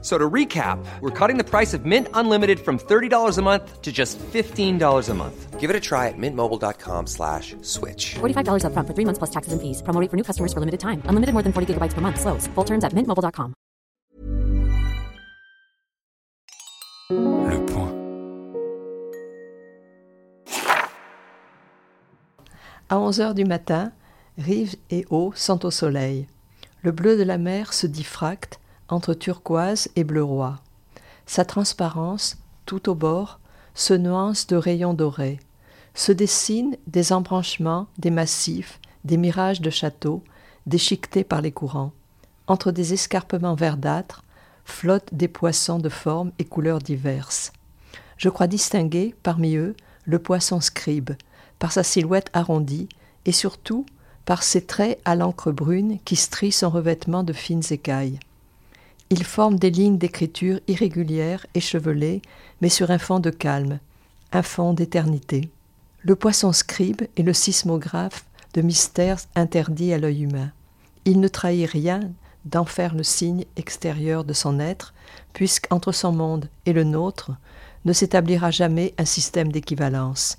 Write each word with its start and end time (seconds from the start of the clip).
So 0.00 0.16
to 0.16 0.30
recap, 0.30 0.78
we're 1.00 1.10
cutting 1.10 1.38
the 1.38 1.44
price 1.44 1.74
of 1.74 1.84
Mint 1.84 2.06
Unlimited 2.14 2.60
from 2.60 2.78
$30 2.78 3.36
a 3.36 3.42
month 3.42 3.82
to 3.82 3.90
just 3.90 4.16
$15 4.18 5.08
a 5.08 5.14
month. 5.14 5.58
Give 5.58 5.70
it 5.70 5.74
a 5.74 5.80
try 5.80 6.06
at 6.06 6.14
mintmobile.com 6.16 7.08
slash 7.08 7.56
switch. 7.62 8.14
$45 8.20 8.62
upfront 8.62 8.86
for 8.86 8.94
three 8.94 9.04
months 9.04 9.18
plus 9.18 9.30
taxes 9.30 9.52
and 9.52 9.60
fees. 9.60 9.82
Promo 9.82 10.00
rate 10.00 10.08
for 10.08 10.16
new 10.16 10.22
customers 10.22 10.52
for 10.52 10.60
limited 10.60 10.78
time. 10.78 11.02
Unlimited 11.06 11.32
more 11.34 11.42
than 11.42 11.52
40 11.52 11.74
gigabytes 11.74 11.94
per 11.94 12.00
month. 12.00 12.20
Slows. 12.20 12.46
Full 12.54 12.64
terms 12.64 12.84
at 12.84 12.92
mintmobile.com. 12.94 13.54
Le 17.10 17.66
point. 17.66 17.94
À 22.88 22.98
11 22.98 23.20
heures 23.20 23.34
du 23.34 23.44
matin, 23.44 23.92
rive 24.38 24.76
et 24.90 25.06
eau 25.10 25.32
sont 25.34 25.66
au 25.66 25.70
soleil. 25.72 26.28
Le 26.82 26.92
bleu 26.92 27.16
de 27.16 27.24
la 27.24 27.36
mer 27.36 27.72
se 27.72 27.88
diffracte 27.88 28.60
entre 28.88 29.14
turquoise 29.14 29.88
et 29.96 30.04
bleu 30.04 30.22
roi. 30.22 30.60
Sa 31.26 31.44
transparence, 31.44 32.38
tout 32.66 32.88
au 32.88 32.94
bord, 32.94 33.40
se 33.74 33.94
nuance 33.94 34.46
de 34.46 34.56
rayons 34.56 34.94
dorés. 34.94 35.38
Se 35.94 36.12
dessinent 36.12 36.76
des 36.86 37.12
embranchements, 37.12 37.86
des 37.98 38.10
massifs, 38.10 38.80
des 39.04 39.16
mirages 39.16 39.60
de 39.60 39.70
châteaux, 39.70 40.22
déchiquetés 40.66 41.24
par 41.24 41.40
les 41.40 41.52
courants. 41.52 41.92
Entre 42.46 42.70
des 42.72 42.92
escarpements 42.92 43.54
verdâtres, 43.54 44.24
flottent 44.64 45.12
des 45.12 45.28
poissons 45.28 45.78
de 45.78 45.88
formes 45.88 46.32
et 46.38 46.44
couleurs 46.44 46.80
diverses. 46.80 47.52
Je 48.16 48.28
crois 48.28 48.46
distinguer, 48.46 49.14
parmi 49.22 49.56
eux, 49.56 49.76
le 50.04 50.18
poisson 50.18 50.60
scribe, 50.60 51.10
par 51.58 51.72
sa 51.72 51.82
silhouette 51.82 52.30
arrondie, 52.32 52.88
et 53.24 53.32
surtout 53.32 53.86
par 54.24 54.42
ses 54.42 54.64
traits 54.64 55.00
à 55.04 55.14
l'encre 55.14 55.52
brune 55.52 55.98
qui 56.04 56.16
strient 56.16 56.52
son 56.52 56.70
revêtement 56.70 57.22
de 57.22 57.32
fines 57.32 57.62
écailles. 57.70 58.18
Il 59.10 59.24
forme 59.24 59.58
des 59.58 59.70
lignes 59.70 59.96
d'écriture 59.96 60.60
irrégulières, 60.68 61.46
échevelées, 61.54 62.20
mais 62.60 62.68
sur 62.68 62.90
un 62.90 62.98
fond 62.98 63.20
de 63.20 63.30
calme, 63.30 63.78
un 64.32 64.42
fond 64.42 64.74
d'éternité. 64.74 65.50
Le 66.02 66.14
poisson 66.14 66.52
scribe 66.52 67.02
est 67.16 67.22
le 67.22 67.32
sismographe 67.32 68.26
de 68.54 68.60
mystères 68.60 69.20
interdits 69.34 69.92
à 69.92 69.98
l'œil 69.98 70.24
humain. 70.24 70.52
Il 71.04 71.20
ne 71.20 71.28
trahit 71.28 71.70
rien 71.70 72.00
d'en 72.44 72.64
faire 72.64 72.94
le 72.94 73.02
signe 73.02 73.44
extérieur 73.56 74.24
de 74.24 74.32
son 74.32 74.60
être, 74.60 74.92
puisqu'entre 75.32 75.92
son 75.92 76.12
monde 76.12 76.48
et 76.66 76.72
le 76.72 76.84
nôtre 76.84 77.32
ne 77.84 77.92
s'établira 77.92 78.50
jamais 78.50 78.94
un 78.98 79.04
système 79.04 79.50
d'équivalence. 79.50 80.38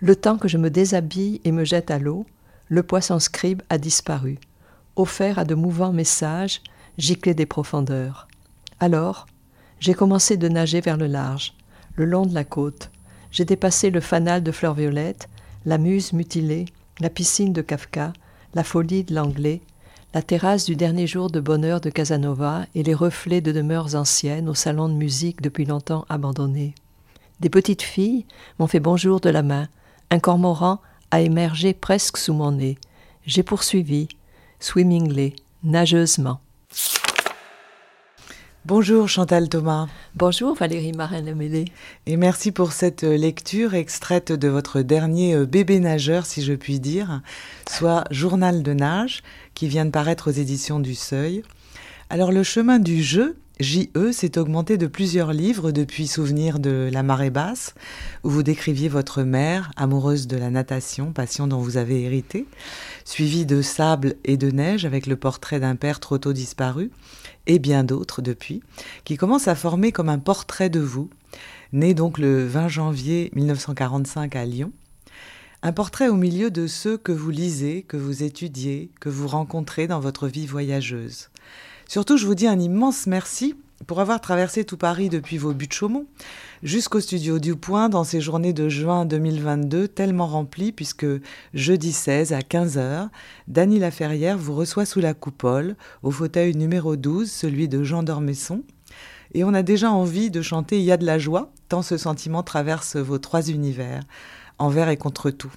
Le 0.00 0.16
temps 0.16 0.38
que 0.38 0.48
je 0.48 0.58
me 0.58 0.70
déshabille 0.70 1.40
et 1.44 1.52
me 1.52 1.64
jette 1.64 1.90
à 1.90 1.98
l'eau, 1.98 2.26
le 2.68 2.82
poisson 2.82 3.18
scribe 3.18 3.62
a 3.70 3.78
disparu, 3.78 4.38
offert 4.96 5.38
à 5.38 5.44
de 5.44 5.54
mouvants 5.54 5.92
messages 5.92 6.60
giclés 6.98 7.34
des 7.34 7.46
profondeurs. 7.46 8.28
Alors, 8.80 9.26
j'ai 9.80 9.94
commencé 9.94 10.36
de 10.36 10.48
nager 10.48 10.80
vers 10.80 10.96
le 10.96 11.06
large, 11.06 11.54
le 11.96 12.04
long 12.04 12.26
de 12.26 12.34
la 12.34 12.44
côte. 12.44 12.90
J'ai 13.30 13.44
dépassé 13.44 13.90
le 13.90 14.00
fanal 14.00 14.42
de 14.42 14.52
fleurs 14.52 14.74
violettes, 14.74 15.28
la 15.64 15.78
muse 15.78 16.12
mutilée, 16.12 16.66
la 17.00 17.10
piscine 17.10 17.52
de 17.52 17.62
Kafka, 17.62 18.12
la 18.54 18.64
folie 18.64 19.04
de 19.04 19.14
l'anglais, 19.14 19.62
la 20.14 20.22
terrasse 20.22 20.66
du 20.66 20.76
dernier 20.76 21.06
jour 21.06 21.30
de 21.30 21.40
bonheur 21.40 21.80
de 21.80 21.88
Casanova 21.88 22.66
et 22.74 22.82
les 22.82 22.94
reflets 22.94 23.40
de 23.40 23.50
demeures 23.50 23.94
anciennes 23.94 24.48
au 24.48 24.54
salon 24.54 24.88
de 24.88 24.94
musique 24.94 25.40
depuis 25.40 25.64
longtemps 25.64 26.04
abandonné. 26.08 26.74
Des 27.40 27.48
petites 27.48 27.82
filles 27.82 28.26
m'ont 28.58 28.66
fait 28.66 28.78
bonjour 28.78 29.20
de 29.20 29.30
la 29.30 29.42
main. 29.42 29.68
Un 30.10 30.18
cormoran 30.18 30.80
a 31.10 31.22
émergé 31.22 31.72
presque 31.72 32.18
sous 32.18 32.34
mon 32.34 32.52
nez. 32.52 32.78
J'ai 33.24 33.42
poursuivi, 33.42 34.08
swimmingly, 34.60 35.34
nageusement. 35.64 36.40
Bonjour 38.64 39.08
Chantal 39.08 39.48
Thomas. 39.48 39.88
Bonjour 40.14 40.54
Valérie 40.54 40.92
Marin-Lamélé. 40.92 41.64
Et 42.06 42.16
merci 42.16 42.52
pour 42.52 42.70
cette 42.70 43.02
lecture 43.02 43.74
extraite 43.74 44.30
de 44.30 44.46
votre 44.46 44.82
dernier 44.82 45.34
euh, 45.34 45.46
bébé 45.46 45.80
nageur, 45.80 46.26
si 46.26 46.42
je 46.42 46.52
puis 46.52 46.78
dire, 46.78 47.22
soit 47.68 48.04
Journal 48.12 48.62
de 48.62 48.72
nage, 48.72 49.24
qui 49.54 49.66
vient 49.66 49.84
de 49.84 49.90
paraître 49.90 50.30
aux 50.30 50.34
éditions 50.34 50.78
du 50.78 50.94
Seuil. 50.94 51.42
Alors 52.08 52.30
le 52.30 52.44
chemin 52.44 52.78
du 52.78 53.02
jeu, 53.02 53.36
JE, 53.58 54.12
s'est 54.12 54.38
augmenté 54.38 54.78
de 54.78 54.86
plusieurs 54.86 55.32
livres 55.32 55.72
depuis 55.72 56.06
Souvenir 56.06 56.60
de 56.60 56.88
la 56.92 57.02
marée 57.02 57.30
basse, 57.30 57.74
où 58.22 58.30
vous 58.30 58.44
décriviez 58.44 58.88
votre 58.88 59.24
mère, 59.24 59.72
amoureuse 59.74 60.28
de 60.28 60.36
la 60.36 60.50
natation, 60.50 61.12
passion 61.12 61.48
dont 61.48 61.58
vous 61.58 61.78
avez 61.78 62.02
hérité, 62.02 62.46
suivi 63.04 63.44
de 63.44 63.60
Sable 63.60 64.14
et 64.24 64.36
de 64.36 64.52
Neige 64.52 64.84
avec 64.84 65.06
le 65.06 65.16
portrait 65.16 65.58
d'un 65.58 65.74
père 65.74 65.98
trop 65.98 66.18
tôt 66.18 66.32
disparu, 66.32 66.92
et 67.46 67.58
bien 67.58 67.84
d'autres 67.84 68.22
depuis, 68.22 68.62
qui 69.04 69.16
commencent 69.16 69.48
à 69.48 69.54
former 69.54 69.92
comme 69.92 70.08
un 70.08 70.18
portrait 70.18 70.70
de 70.70 70.80
vous, 70.80 71.10
né 71.72 71.94
donc 71.94 72.18
le 72.18 72.46
20 72.46 72.68
janvier 72.68 73.30
1945 73.34 74.36
à 74.36 74.44
Lyon. 74.44 74.72
Un 75.62 75.72
portrait 75.72 76.08
au 76.08 76.16
milieu 76.16 76.50
de 76.50 76.66
ceux 76.66 76.98
que 76.98 77.12
vous 77.12 77.30
lisez, 77.30 77.82
que 77.82 77.96
vous 77.96 78.22
étudiez, 78.22 78.90
que 79.00 79.08
vous 79.08 79.28
rencontrez 79.28 79.86
dans 79.86 80.00
votre 80.00 80.26
vie 80.26 80.46
voyageuse. 80.46 81.30
Surtout, 81.88 82.16
je 82.16 82.26
vous 82.26 82.34
dis 82.34 82.48
un 82.48 82.58
immense 82.58 83.06
merci 83.06 83.54
pour 83.86 84.00
avoir 84.00 84.20
traversé 84.20 84.64
tout 84.64 84.76
Paris 84.76 85.08
depuis 85.08 85.38
vos 85.38 85.52
buts 85.52 85.68
de 85.68 85.72
Chaumont 85.72 86.06
jusqu'au 86.62 87.00
studio 87.00 87.38
du 87.38 87.56
Point 87.56 87.88
dans 87.88 88.04
ces 88.04 88.20
journées 88.20 88.52
de 88.52 88.68
juin 88.68 89.04
2022 89.04 89.88
tellement 89.88 90.26
remplies 90.26 90.72
puisque 90.72 91.06
jeudi 91.54 91.92
16 91.92 92.32
à 92.32 92.40
15h, 92.40 93.08
Dany 93.48 93.78
Laferrière 93.78 94.38
vous 94.38 94.54
reçoit 94.54 94.86
sous 94.86 95.00
la 95.00 95.14
coupole 95.14 95.76
au 96.02 96.10
fauteuil 96.10 96.54
numéro 96.54 96.96
12, 96.96 97.30
celui 97.30 97.68
de 97.68 97.82
Jean 97.82 98.02
d'Ormesson. 98.02 98.62
Et 99.34 99.44
on 99.44 99.54
a 99.54 99.62
déjà 99.62 99.90
envie 99.90 100.30
de 100.30 100.42
chanter 100.42 100.78
Il 100.78 100.84
y 100.84 100.92
a 100.92 100.96
de 100.96 101.06
la 101.06 101.18
joie, 101.18 101.52
tant 101.68 101.82
ce 101.82 101.96
sentiment 101.96 102.42
traverse 102.42 102.96
vos 102.96 103.18
trois 103.18 103.48
univers, 103.48 104.02
envers 104.58 104.88
et 104.88 104.96
contre 104.96 105.30
tout. 105.30 105.52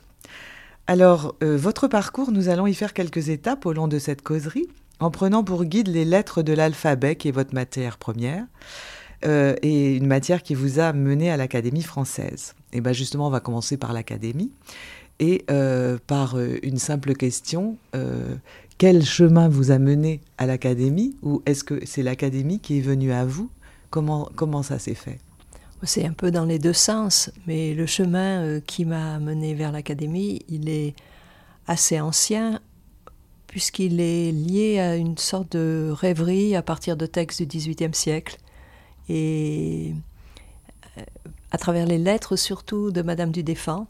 Alors, 0.88 1.36
euh, 1.44 1.58
votre 1.58 1.88
parcours, 1.88 2.32
nous 2.32 2.48
allons 2.50 2.68
y 2.68 2.74
faire 2.74 2.94
quelques 2.94 3.30
étapes 3.30 3.66
au 3.66 3.74
long 3.74 3.88
de 3.88 4.00
cette 4.00 4.22
causerie 4.22 4.68
en 5.00 5.12
prenant 5.12 5.44
pour 5.44 5.66
guide 5.66 5.88
les 5.88 6.06
lettres 6.06 6.42
de 6.42 6.54
l'alphabet 6.54 7.16
qui 7.16 7.28
est 7.28 7.32
votre 7.32 7.54
matière 7.54 7.98
première 7.98 8.46
euh, 9.24 9.56
et 9.62 9.96
une 9.96 10.08
matière 10.08 10.44
qui 10.44 10.56
vous 10.56 10.80
a 10.80 10.94
mené 10.94 11.32
à 11.32 11.38
l'Académie 11.38 11.84
française. 11.84 12.56
Et 12.74 12.82
bien 12.82 12.94
justement, 12.94 13.28
on 13.28 13.32
va 13.32 13.40
commencer 13.40 13.78
par 13.78 13.94
l'Académie 13.94 14.52
et 15.20 15.46
euh, 15.50 15.98
par 16.08 16.36
euh, 16.36 16.58
une 16.64 16.78
simple 16.78 17.14
question. 17.14 17.78
quel 18.78 19.06
chemin 19.06 19.48
vous 19.48 19.72
a 19.72 19.80
mené 19.80 20.20
à 20.38 20.46
l'Académie 20.46 21.16
ou 21.22 21.42
est-ce 21.46 21.64
que 21.64 21.86
c'est 21.86 22.04
l'Académie 22.04 22.60
qui 22.60 22.80
est 22.80 22.82
venue 22.82 23.14
à 23.14 23.26
vous? 23.26 23.50
Comment, 23.90 24.30
comment 24.36 24.64
ça 24.64 24.80
s'est 24.80 24.96
fait? 24.96 25.20
C'est 25.84 26.06
un 26.06 26.14
peu 26.14 26.32
dans 26.32 26.46
les 26.46 26.58
deux 26.58 26.74
sens, 26.74 27.32
mais 27.48 27.74
le 27.74 27.86
chemin 27.86 28.60
qui 28.62 28.86
m'a 28.86 29.20
mené 29.20 29.54
vers 29.54 29.72
l'Académie, 29.72 30.42
il 30.50 30.68
est 30.68 30.96
assez 31.68 32.02
ancien 32.02 32.60
puisqu'il 33.56 34.02
est 34.02 34.34
lié 34.34 34.80
à 34.80 34.98
une 34.98 35.18
sorte 35.18 35.54
de 35.54 35.90
rêverie 35.90 36.58
à 36.58 36.62
partir 36.62 36.98
de 36.98 37.06
textes 37.06 37.42
du 37.42 37.58
XVIIIe 37.58 37.94
siècle 37.94 38.38
et 39.10 39.94
euh, 40.98 41.02
à 41.52 41.58
travers 41.58 41.86
les 41.86 41.98
lettres 41.98 42.36
surtout 42.36 42.92
de 42.92 43.02
Madame 43.02 43.32
du 43.32 43.44
Défunt 43.44 43.88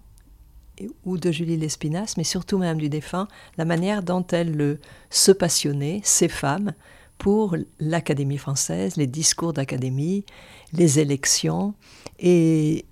ou 1.05 1.17
de 1.17 1.31
Julie 1.31 1.57
Lespinasse, 1.57 2.17
mais 2.17 2.23
surtout 2.23 2.57
Madame 2.57 2.77
du 2.77 2.89
Défunt, 2.89 3.27
la 3.57 3.65
manière 3.65 4.03
dont 4.03 4.25
elle 4.31 4.77
se 5.09 5.31
passionnait, 5.31 6.01
ces 6.03 6.27
femmes, 6.27 6.73
pour 7.17 7.55
l'Académie 7.79 8.37
française, 8.37 8.97
les 8.97 9.07
discours 9.07 9.53
d'Académie, 9.53 10.25
les 10.73 10.99
élections. 10.99 11.73
Et, 12.19 12.85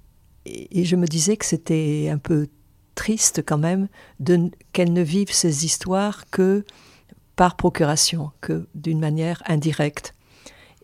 et, 0.46 0.86
je 0.86 0.96
me 0.96 1.08
disais 1.08 1.38
que 1.38 1.46
c'était 1.46 2.10
un 2.10 2.18
peu 2.18 2.48
triste 2.96 3.44
quand 3.46 3.58
même 3.58 3.88
qu'elles 4.72 4.94
ne 4.94 5.02
vivent 5.02 5.34
ces 5.34 5.66
histoires 5.66 6.30
que 6.30 6.64
par 7.36 7.58
procuration, 7.58 8.32
que 8.42 8.68
d'une 8.76 9.00
manière 9.00 9.42
indirecte. 9.46 10.14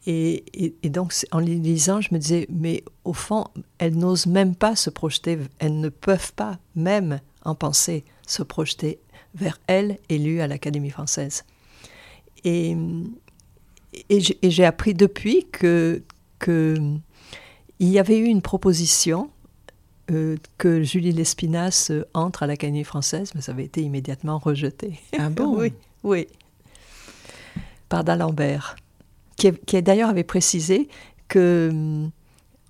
Et, 0.06 0.44
donc, 0.86 1.14
en 1.32 1.40
les 1.40 1.56
lisant, 1.56 2.02
je 2.02 2.14
me 2.14 2.20
disais, 2.20 2.48
mais 2.50 2.84
au 3.04 3.14
fond, 3.14 3.46
elles 3.78 3.98
n'osent 3.98 4.26
même 4.26 4.56
pas 4.56 4.76
se 4.76 4.90
projeter, 4.90 5.38
elles 5.60 5.80
ne 5.80 5.90
peuvent 5.90 6.34
pas, 6.34 6.58
même 6.76 7.20
en 7.44 7.54
pensée, 7.54 8.06
se 8.26 8.42
projeter 8.42 9.00
vers 9.36 9.60
elles 9.68 10.00
élues 10.10 10.42
à 10.42 10.48
l'Académie 10.48 10.90
française. 10.90 11.44
Et, 12.44 12.76
et 14.10 14.20
j'ai 14.20 14.66
appris 14.66 14.94
depuis 14.94 15.46
que, 15.52 16.02
que 16.40 16.76
il 17.80 17.90
y 17.90 18.00
avait 18.00 18.18
eu 18.18 18.26
une 18.26 18.42
proposition 18.42 19.30
euh, 20.12 20.38
que 20.58 20.82
Julie 20.82 21.12
Lespinasse 21.12 21.92
entre 22.14 22.44
à 22.44 22.48
l'Académie 22.48 22.84
française, 22.84 23.32
mais 23.36 23.42
ça 23.42 23.52
avait 23.52 23.66
été 23.66 23.82
immédiatement 23.82 24.40
rejeté. 24.40 25.00
Ah 25.18 25.30
bon? 25.30 25.56
Oui, 25.60 25.74
oui. 26.04 26.28
Par 27.90 28.04
d'Alembert. 28.04 28.76
Qui, 29.40 29.52
qui 29.52 29.82
d'ailleurs 29.82 30.10
avait 30.10 30.24
précisé 30.24 30.88
que 31.28 31.70
hum, 31.72 32.12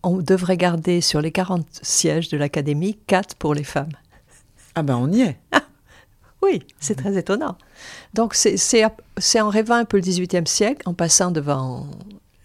on 0.04 0.18
devrait 0.18 0.58
garder 0.58 1.02
sur 1.02 1.22
les 1.22 1.32
40 1.32 1.68
sièges 1.82 2.30
de 2.30 2.38
l'Académie, 2.38 2.98
4 3.08 3.36
pour 3.36 3.54
les 3.54 3.66
femmes. 3.66 3.92
Ah 4.76 4.84
ben 4.84 4.96
on 4.96 5.12
y 5.12 5.22
est. 5.22 5.38
Oui, 6.42 6.62
c'est 6.80 6.96
très 6.96 7.18
étonnant. 7.18 7.58
Donc 8.14 8.34
c'est 8.34 8.86
en 9.42 9.50
rêvant 9.50 9.76
un 9.76 9.84
peu 9.84 9.98
le 9.98 10.04
XVIIIe 10.04 10.48
siècle, 10.48 10.84
en 10.86 10.94
passant 10.94 11.32
devant 11.32 11.88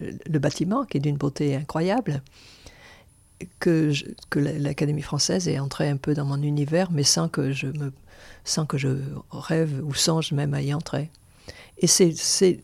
le 0.01 0.39
bâtiment, 0.41 0.85
qui 0.85 0.97
est 0.97 1.01
d'une 1.01 1.17
beauté 1.17 1.55
incroyable, 1.55 2.21
que, 3.61 3.93
que 4.31 4.41
l'Académie 4.41 5.03
française 5.03 5.47
est 5.47 5.61
entrée 5.61 5.89
un 5.89 5.97
peu 5.97 6.13
dans 6.13 6.25
mon 6.25 6.43
univers, 6.43 6.91
mais 6.91 7.05
sans 7.05 7.29
que 7.29 7.53
je, 7.53 7.69
me, 7.69 7.93
sans 8.43 8.67
que 8.67 8.79
je 8.79 8.89
rêve 9.31 9.81
ou 9.85 9.95
songe 9.95 10.33
même 10.33 10.55
à 10.55 10.61
y 10.61 10.75
entrer. 10.75 11.09
Et 11.79 11.87
c'est 11.87 12.61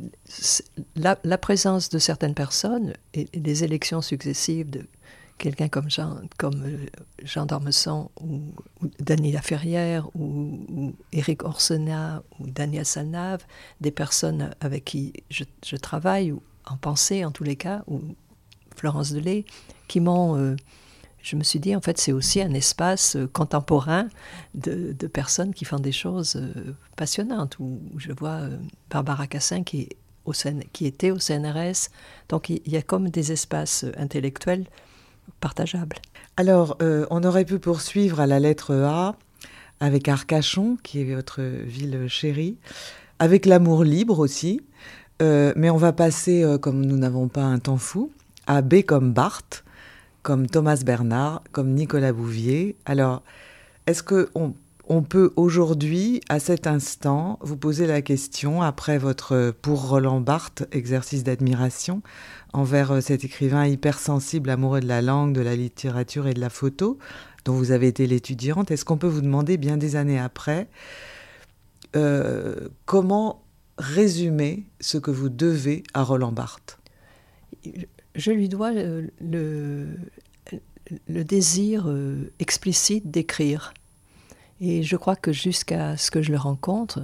la, 0.96 1.38
présence 1.38 1.88
de 1.88 1.98
certaines 1.98 2.34
personnes 2.34 2.94
et, 3.12 3.24
des 3.34 3.64
élections 3.64 4.02
successives 4.02 4.70
de 4.70 4.86
quelqu'un 5.38 5.68
comme 5.68 5.90
Jean, 5.90 6.20
comme 6.38 6.62
euh, 6.64 7.44
d'Ormesson 7.46 8.10
ou, 8.20 8.40
Daniela 9.00 9.42
Ferrière 9.42 10.08
ou, 10.14 10.92
Éric 11.12 11.44
Orsena 11.44 12.22
ou 12.38 12.46
Daniel 12.46 12.84
Salnave, 12.84 13.44
des 13.80 13.90
personnes 13.90 14.54
avec 14.60 14.84
qui 14.84 15.12
je, 15.30 15.44
je, 15.64 15.76
travaille 15.76 16.30
ou 16.32 16.42
en 16.66 16.76
pensée 16.76 17.24
en 17.24 17.30
tous 17.30 17.44
les 17.44 17.56
cas, 17.56 17.82
ou 17.88 18.00
Florence 18.76 19.12
Delay, 19.12 19.44
qui 19.88 20.00
m'ont 20.00 20.36
euh, 20.36 20.56
je 21.22 21.36
me 21.36 21.42
suis 21.42 21.60
dit, 21.60 21.76
en 21.76 21.80
fait, 21.80 21.98
c'est 21.98 22.12
aussi 22.12 22.40
un 22.40 22.52
espace 22.54 23.16
euh, 23.16 23.28
contemporain 23.32 24.08
de, 24.54 24.92
personnes 25.06 25.52
qui 25.52 25.64
font 25.64 25.78
des 25.78 25.92
choses 25.92 26.36
euh, 26.36 26.74
passionnantes, 26.96 27.58
où, 27.58 27.80
je 27.98 28.12
vois 28.12 28.40
euh, 28.40 28.56
Barbara 28.90 29.26
Cassin 29.26 29.62
qui, 29.62 29.88
était 30.80 31.10
au 31.10 31.18
CNRS. 31.18 31.90
Donc, 32.28 32.48
il 32.48 32.60
y 32.66 32.76
a 32.76 32.82
comme 32.82 33.10
des 33.10 33.32
espaces 33.32 33.84
intellectuels 33.96 34.66
partageables. 35.40 35.96
Alors, 36.36 36.76
on 37.10 37.24
aurait 37.24 37.44
pu 37.44 37.58
poursuivre 37.58 38.20
à 38.20 38.26
la 38.26 38.38
lettre 38.38 38.74
A 38.74 39.16
avec 39.80 40.06
Arcachon, 40.08 40.76
qui 40.82 41.00
est 41.00 41.14
votre 41.14 41.40
ville 41.40 42.06
chérie, 42.08 42.56
avec 43.18 43.46
l'amour 43.46 43.82
libre 43.82 44.20
aussi. 44.20 44.60
mais 45.20 45.70
on 45.70 45.76
va 45.76 45.92
passer, 45.92 46.44
comme 46.60 46.84
nous 46.84 46.96
n'avons 46.96 47.28
pas 47.28 47.42
un 47.42 47.58
temps 47.58 47.78
fou, 47.78 48.12
à 48.46 48.62
B 48.62 48.82
comme 48.82 49.12
Barthes 49.12 49.64
comme 50.22 50.46
Thomas 50.46 50.82
Bernard, 50.84 51.42
comme 51.52 51.72
Nicolas 51.74 52.12
Bouvier. 52.12 52.76
Alors, 52.84 53.22
est-ce 53.86 54.02
qu'on 54.02 54.54
on 54.88 55.02
peut 55.02 55.32
aujourd'hui, 55.36 56.20
à 56.28 56.40
cet 56.40 56.66
instant, 56.66 57.38
vous 57.42 57.56
poser 57.56 57.86
la 57.86 58.02
question, 58.02 58.60
après 58.60 58.98
votre 58.98 59.54
pour 59.62 59.88
Roland 59.88 60.20
Barthes 60.20 60.64
exercice 60.72 61.22
d'admiration 61.22 62.02
envers 62.52 62.90
euh, 62.90 63.00
cet 63.00 63.24
écrivain 63.24 63.66
hypersensible, 63.66 64.50
amoureux 64.50 64.80
de 64.80 64.88
la 64.88 65.00
langue, 65.00 65.32
de 65.32 65.40
la 65.40 65.54
littérature 65.54 66.26
et 66.26 66.34
de 66.34 66.40
la 66.40 66.50
photo, 66.50 66.98
dont 67.44 67.54
vous 67.54 67.70
avez 67.70 67.86
été 67.86 68.08
l'étudiante, 68.08 68.72
est-ce 68.72 68.84
qu'on 68.84 68.98
peut 68.98 69.06
vous 69.06 69.20
demander, 69.20 69.58
bien 69.58 69.76
des 69.76 69.94
années 69.94 70.18
après, 70.18 70.66
euh, 71.94 72.68
comment 72.84 73.44
résumer 73.78 74.64
ce 74.80 74.98
que 74.98 75.12
vous 75.12 75.28
devez 75.28 75.84
à 75.94 76.02
Roland 76.02 76.32
Barthes? 76.32 76.78
Je 78.14 78.30
lui 78.30 78.48
dois 78.48 78.72
le, 78.72 79.10
le, 79.20 79.96
désir 81.24 81.84
euh, 81.86 82.32
explicite 82.38 83.10
d'écrire. 83.10 83.74
Et 84.60 84.82
je 84.82 84.96
crois 84.96 85.16
que 85.16 85.32
jusqu'à 85.32 85.96
ce 85.96 86.10
que 86.10 86.20
je 86.22 86.32
le 86.32 86.38
rencontre, 86.38 87.02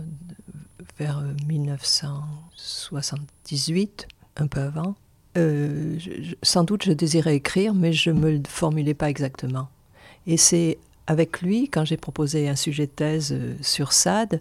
vers 0.98 1.22
1978, 1.46 4.08
un 4.36 4.46
peu 4.46 4.60
avant, 4.60 4.94
euh, 5.36 5.98
sans 6.42 6.64
doute 6.64 6.84
je 6.84 6.92
désirais 6.92 7.36
écrire, 7.36 7.74
mais 7.74 7.92
je 7.92 8.08
ne 8.10 8.20
me 8.20 8.30
le 8.32 8.42
formulais 8.48 8.94
pas 8.94 9.10
exactement. 9.10 9.68
Et 10.26 10.36
c'est 10.36 10.78
avec 11.06 11.40
lui, 11.40 11.68
quand 11.68 11.84
j'ai 11.84 11.96
proposé 11.96 12.48
un 12.48 12.56
sujet 12.56 12.86
de 12.86 12.92
thèse 12.92 13.32
euh, 13.32 13.54
sur 13.62 13.92
Sade, 13.92 14.40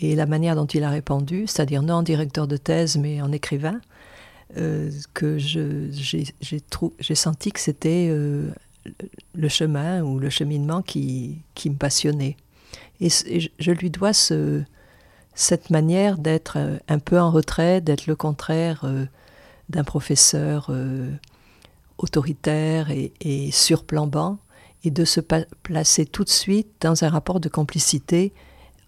et 0.00 0.16
la 0.16 0.26
manière 0.26 0.56
dont 0.56 0.66
il 0.66 0.82
a 0.82 0.90
répondu, 0.90 1.46
c'est-à-dire 1.46 1.80
non 1.82 1.94
en 1.94 2.02
directeur 2.02 2.48
de 2.48 2.56
thèse, 2.56 2.96
mais 2.96 3.22
en 3.22 3.30
écrivain, 3.32 3.80
euh, 4.56 4.90
que 5.14 5.38
j'ai 5.38 7.14
senti 7.14 7.50
que 7.50 7.58
c'était 7.58 8.08
euh, 8.10 8.50
le 9.34 9.48
chemin 9.48 10.02
ou 10.02 10.18
le 10.18 10.30
cheminement 10.30 10.82
qui, 10.82 11.42
me 11.64 11.74
passionnait. 11.74 12.36
Et, 13.00 13.08
je 13.10 13.70
lui 13.72 13.90
dois 13.90 14.12
ce, 14.12 14.62
cette 15.34 15.70
manière 15.70 16.18
d'être 16.18 16.58
euh, 16.58 16.78
un 16.88 16.98
peu 16.98 17.18
en 17.18 17.30
retrait, 17.30 17.80
d'être 17.80 18.06
le 18.06 18.14
contraire 18.14 18.86
d'un 19.70 19.84
professeur 19.84 20.70
autoritaire 21.98 22.90
et, 22.90 23.50
surplombant, 23.50 24.38
et 24.84 24.90
de 24.90 25.04
se 25.04 25.20
placer 25.20 26.04
tout 26.04 26.22
de 26.22 26.28
suite 26.28 26.68
dans 26.80 27.02
un 27.02 27.08
rapport 27.08 27.40
de 27.40 27.48
complicité 27.48 28.32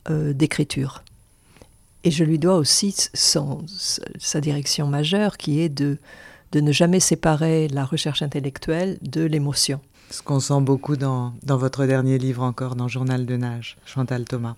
d'écriture. 0.09 1.02
Et 2.06 2.12
je 2.12 2.23
lui 2.23 2.38
dois 2.38 2.55
aussi 2.55 2.94
son, 3.14 3.67
sa 4.20 4.41
direction 4.41 4.87
majeure 4.87 5.37
qui 5.37 5.61
est 5.61 5.69
de, 5.69 5.99
de 6.53 6.61
ne 6.61 6.70
jamais 6.70 7.00
séparer 7.00 7.67
la 7.67 7.85
recherche 7.85 8.23
intellectuelle 8.23 8.97
de 9.03 9.23
l'émotion. 9.25 9.81
Ce 10.11 10.23
qu'on 10.23 10.38
sent 10.38 10.61
beaucoup 10.61 10.97
dans, 10.97 11.35
dans, 11.43 11.56
votre 11.56 11.85
dernier 11.85 12.17
livre 12.19 12.44
encore, 12.44 12.76
dans 12.76 12.87
Journal 12.87 13.26
de 13.26 13.37
nage, 13.37 13.76
Chantal 13.85 14.25
Thomas. 14.25 14.55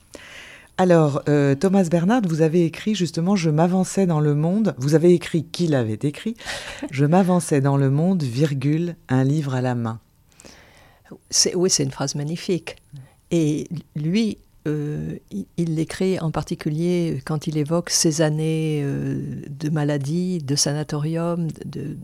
Alors, 0.76 1.22
euh, 1.30 1.54
Thomas 1.54 1.84
Bernard, 1.84 2.20
vous 2.28 2.42
avez 2.42 2.66
écrit 2.66 2.94
justement 2.94 3.34
Je 3.34 3.48
m'avançais 3.48 4.04
dans 4.04 4.20
le 4.20 4.34
monde. 4.34 4.74
Vous 4.76 4.94
avez 4.94 5.14
écrit 5.14 5.44
qui 5.44 5.68
l'avait 5.68 5.98
écrit? 6.02 6.36
Je 6.90 7.06
m'avançais 7.06 7.62
dans 7.62 7.78
le 7.78 7.88
monde, 7.88 8.22
virgule, 8.24 8.94
un 9.08 9.24
livre 9.24 9.54
à 9.54 9.62
la 9.62 9.74
main. 9.74 10.00
Oui, 11.54 11.70
c'est 11.70 11.82
une 11.82 11.92
phrase 11.92 12.14
magnifique. 12.14 12.76
Et 13.30 13.68
lui, 13.96 14.36
euh, 14.68 15.18
il 15.56 15.74
l'écrit 15.74 16.18
en 16.20 16.30
particulier 16.30 17.22
quand 17.24 17.46
il 17.46 17.56
évoque 17.56 17.90
ses 17.90 18.20
années 18.20 18.82
euh, 18.84 19.42
de 19.48 19.68
maladie, 19.70 20.38
de 20.38 20.56
sanatorium, 20.56 21.48
de, 21.64 21.96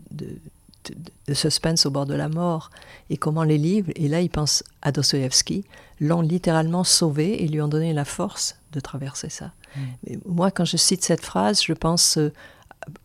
suspense 1.33 1.85
au 1.85 1.91
bord 1.91 2.05
de 2.05 2.13
la 2.13 2.29
mort, 2.29 2.69
et 3.09 3.17
comment 3.17 3.43
les 3.43 3.57
livres, 3.57 3.91
et 3.95 4.07
là 4.07 4.21
il 4.21 4.29
pense 4.29 4.63
à 4.83 4.91
Dostoïevski, 4.91 5.65
l'ont 5.99 6.21
littéralement 6.21 6.83
sauvé 6.83 7.43
et 7.43 7.47
lui 7.47 7.61
ont 7.61 7.67
donné 7.67 7.91
la 7.93 8.05
force 8.05 8.55
de 8.71 8.79
traverser 8.79 9.29
ça. 9.29 9.51
Mm. 9.75 10.15
moi, 10.25 10.51
quand 10.51 10.65
je 10.65 10.77
cite 10.77 11.03
cette 11.03 11.25
phrase, 11.25 11.63
je 11.63 11.73
pense 11.73 12.17
euh, 12.17 12.31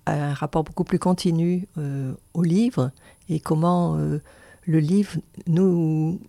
à 0.04 0.12
un 0.12 0.34
rapport 0.34 0.62
beaucoup 0.62 0.84
plus 0.84 0.98
continu 0.98 1.66
au 2.34 2.42
livre 2.42 2.90
et 3.30 3.40
comment 3.40 3.96
le 4.70 4.78
livre 4.78 5.12
nous, 5.46 6.20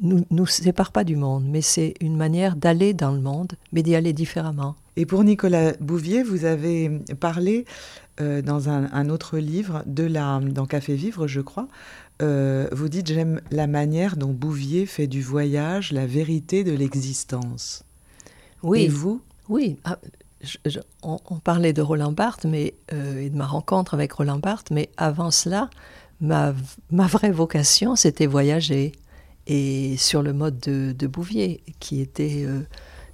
nous, 0.00 0.24
nous 0.30 0.46
sépare 0.46 0.92
pas 0.92 1.04
du 1.04 1.16
monde, 1.16 1.44
mais 1.46 1.60
c'est 1.60 1.94
une 2.00 2.16
manière 2.16 2.56
d'aller 2.56 2.94
dans 2.94 3.12
le 3.12 3.20
monde, 3.20 3.52
mais 3.72 3.82
d'y 3.82 3.94
aller 3.94 4.12
différemment. 4.12 4.74
Et 4.96 5.06
pour 5.06 5.24
Nicolas 5.24 5.72
Bouvier, 5.80 6.22
vous 6.22 6.44
avez 6.44 6.90
parlé 7.20 7.66
euh, 8.20 8.42
dans 8.42 8.68
un, 8.68 9.08
autre 9.10 9.38
livre, 9.38 9.82
de 9.86 10.04
la, 10.04 10.40
dans 10.40 10.66
Café 10.66 10.94
Vivre, 10.94 11.26
je 11.26 11.40
crois, 11.40 11.68
euh, 12.22 12.68
vous 12.72 12.88
dites 12.88 13.06
J'aime 13.06 13.40
la 13.50 13.66
manière 13.66 14.16
dont 14.16 14.32
Bouvier 14.32 14.86
fait 14.86 15.06
du 15.06 15.22
voyage 15.22 15.92
la 15.92 16.06
vérité 16.06 16.64
de 16.64 16.72
l'existence. 16.72 17.84
Oui. 18.62 18.82
Et 18.82 18.88
vous? 18.88 19.20
Oui. 19.48 19.76
Ah, 19.84 19.98
on, 21.02 21.18
parlait 21.38 21.72
de 21.72 21.82
Roland 21.82 22.12
Barthes 22.12 22.46
mais, 22.46 22.74
euh, 22.92 23.20
et 23.20 23.30
de 23.30 23.36
ma 23.36 23.46
rencontre 23.46 23.94
avec 23.94 24.12
Roland 24.12 24.38
Barthes, 24.38 24.70
mais 24.70 24.90
avant 24.96 25.30
cela, 25.30 25.70
ma, 26.22 26.54
vraie 26.90 27.32
vocation, 27.32 27.96
c'était 27.96 28.26
voyager. 28.26 28.92
Et 29.48 29.96
sur 29.96 30.22
le 30.22 30.32
mode 30.32 30.58
de, 30.60 31.06
Bouvier, 31.06 31.62
qui 31.80 32.00
était. 32.00 32.44
Euh, 32.46 32.62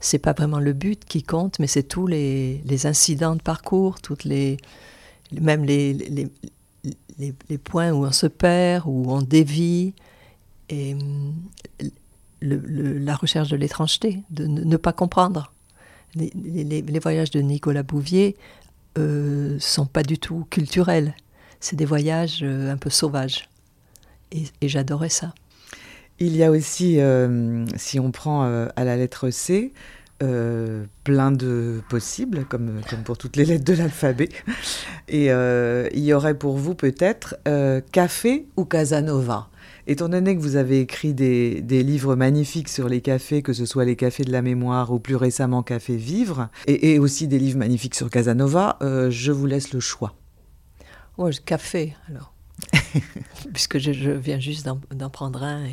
c'est 0.00 0.18
pas 0.18 0.32
vraiment 0.32 0.60
le 0.60 0.74
but 0.74 1.04
qui 1.04 1.22
compte, 1.24 1.58
mais 1.58 1.66
c'est 1.66 1.82
tous 1.82 2.06
les, 2.06 2.86
incidents 2.86 3.34
de 3.34 3.42
parcours, 3.42 4.00
toutes 4.00 4.22
les, 4.22 4.58
même 5.32 5.64
les, 5.64 5.92
les, 7.18 7.58
points 7.58 7.90
où 7.90 8.04
on 8.04 8.12
se 8.12 8.28
perd, 8.28 8.84
où 8.86 9.06
on 9.08 9.22
dévie, 9.22 9.94
et 10.68 10.94
le, 12.40 12.98
la 12.98 13.16
recherche 13.16 13.48
de 13.48 13.56
l'étrangeté, 13.56 14.22
de 14.30 14.46
ne, 14.46 14.76
pas 14.76 14.92
comprendre. 14.92 15.52
Les, 16.14 17.00
voyages 17.00 17.30
de 17.30 17.40
Nicolas 17.40 17.82
Bouvier 17.82 18.36
euh, 18.98 19.56
sont 19.58 19.86
pas 19.86 20.04
du 20.04 20.18
tout 20.18 20.46
culturels 20.48 21.14
c'est 21.60 21.76
des 21.76 21.84
voyages 21.84 22.40
euh, 22.42 22.72
un 22.72 22.76
peu 22.76 22.90
sauvages. 22.90 23.48
Et, 24.32 24.68
j'adorais 24.68 25.08
ça. 25.08 25.32
Il 26.18 26.36
y 26.36 26.42
a 26.42 26.50
aussi, 26.50 27.00
euh, 27.00 27.64
si 27.76 27.98
on 27.98 28.10
prend 28.10 28.44
euh, 28.44 28.66
à 28.76 28.84
la 28.84 28.96
lettre 28.96 29.30
C, 29.30 29.72
plein 30.18 31.30
de 31.30 31.80
possibles, 31.88 32.44
comme, 32.44 32.80
pour 33.04 33.16
toutes 33.16 33.36
les 33.36 33.44
lettres 33.44 33.64
de 33.64 33.74
l'alphabet. 33.74 34.28
Et 35.06 35.26
il 35.28 36.04
y 36.04 36.12
aurait 36.12 36.36
pour 36.36 36.56
vous 36.56 36.74
peut-être 36.74 37.36
café 37.92 38.48
ou 38.56 38.64
Casanova. 38.64 39.48
Étant 39.86 40.08
donné 40.08 40.36
que 40.36 40.42
vous 40.42 40.56
avez 40.56 40.80
écrit 40.80 41.14
des, 41.14 41.62
livres 41.62 42.16
magnifiques 42.16 42.68
sur 42.68 42.88
les 42.88 43.00
cafés, 43.00 43.42
que 43.42 43.52
ce 43.52 43.64
soit 43.64 43.84
les 43.84 43.94
cafés 43.94 44.24
de 44.24 44.32
la 44.32 44.42
mémoire 44.42 44.92
ou 44.92 44.98
plus 44.98 45.14
récemment 45.14 45.62
Café 45.62 45.94
Vivre, 45.94 46.48
et 46.66 46.98
aussi 46.98 47.28
des 47.28 47.38
livres 47.38 47.58
magnifiques 47.58 47.94
sur 47.94 48.10
Casanova, 48.10 48.76
je 48.80 49.30
vous 49.30 49.46
laisse 49.46 49.72
le 49.72 49.78
choix. 49.78 50.16
Oh, 51.18 51.28
café, 51.44 51.96
alors. 52.08 52.32
Puisque 53.52 53.78
je, 53.78 53.92
je, 53.92 54.12
viens 54.12 54.38
juste 54.38 54.64
d'en 54.64 55.10
prendre 55.10 55.42
un. 55.42 55.66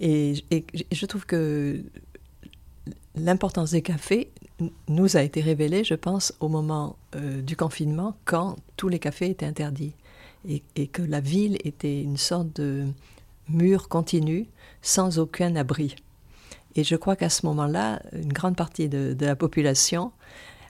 Et, 0.00 0.42
et, 0.50 0.64
je 0.90 1.06
trouve 1.06 1.26
que 1.26 1.82
l'importance 3.14 3.72
des 3.72 3.82
cafés 3.82 4.30
nous 4.88 5.18
a 5.18 5.22
été 5.22 5.42
révélée, 5.42 5.84
je 5.84 5.94
pense, 5.94 6.32
au 6.40 6.48
moment 6.48 6.96
euh, 7.14 7.42
du 7.42 7.56
confinement, 7.56 8.16
quand 8.24 8.56
tous 8.78 8.88
les 8.88 8.98
cafés 8.98 9.30
étaient 9.30 9.46
interdits. 9.46 9.92
Et, 10.48 10.62
et, 10.76 10.86
que 10.86 11.02
la 11.02 11.20
ville 11.20 11.58
était 11.64 12.00
une 12.00 12.16
sorte 12.16 12.56
de 12.56 12.86
mur 13.50 13.88
continu, 13.88 14.46
sans 14.80 15.18
aucun 15.18 15.56
abri. 15.56 15.94
Et 16.74 16.84
je 16.84 16.96
crois 16.96 17.16
qu'à 17.16 17.28
ce 17.28 17.44
moment-là, 17.44 18.00
une 18.12 18.32
grande 18.32 18.56
partie 18.56 18.88
de, 18.88 19.12
de 19.12 19.26
la 19.26 19.36
population 19.36 20.12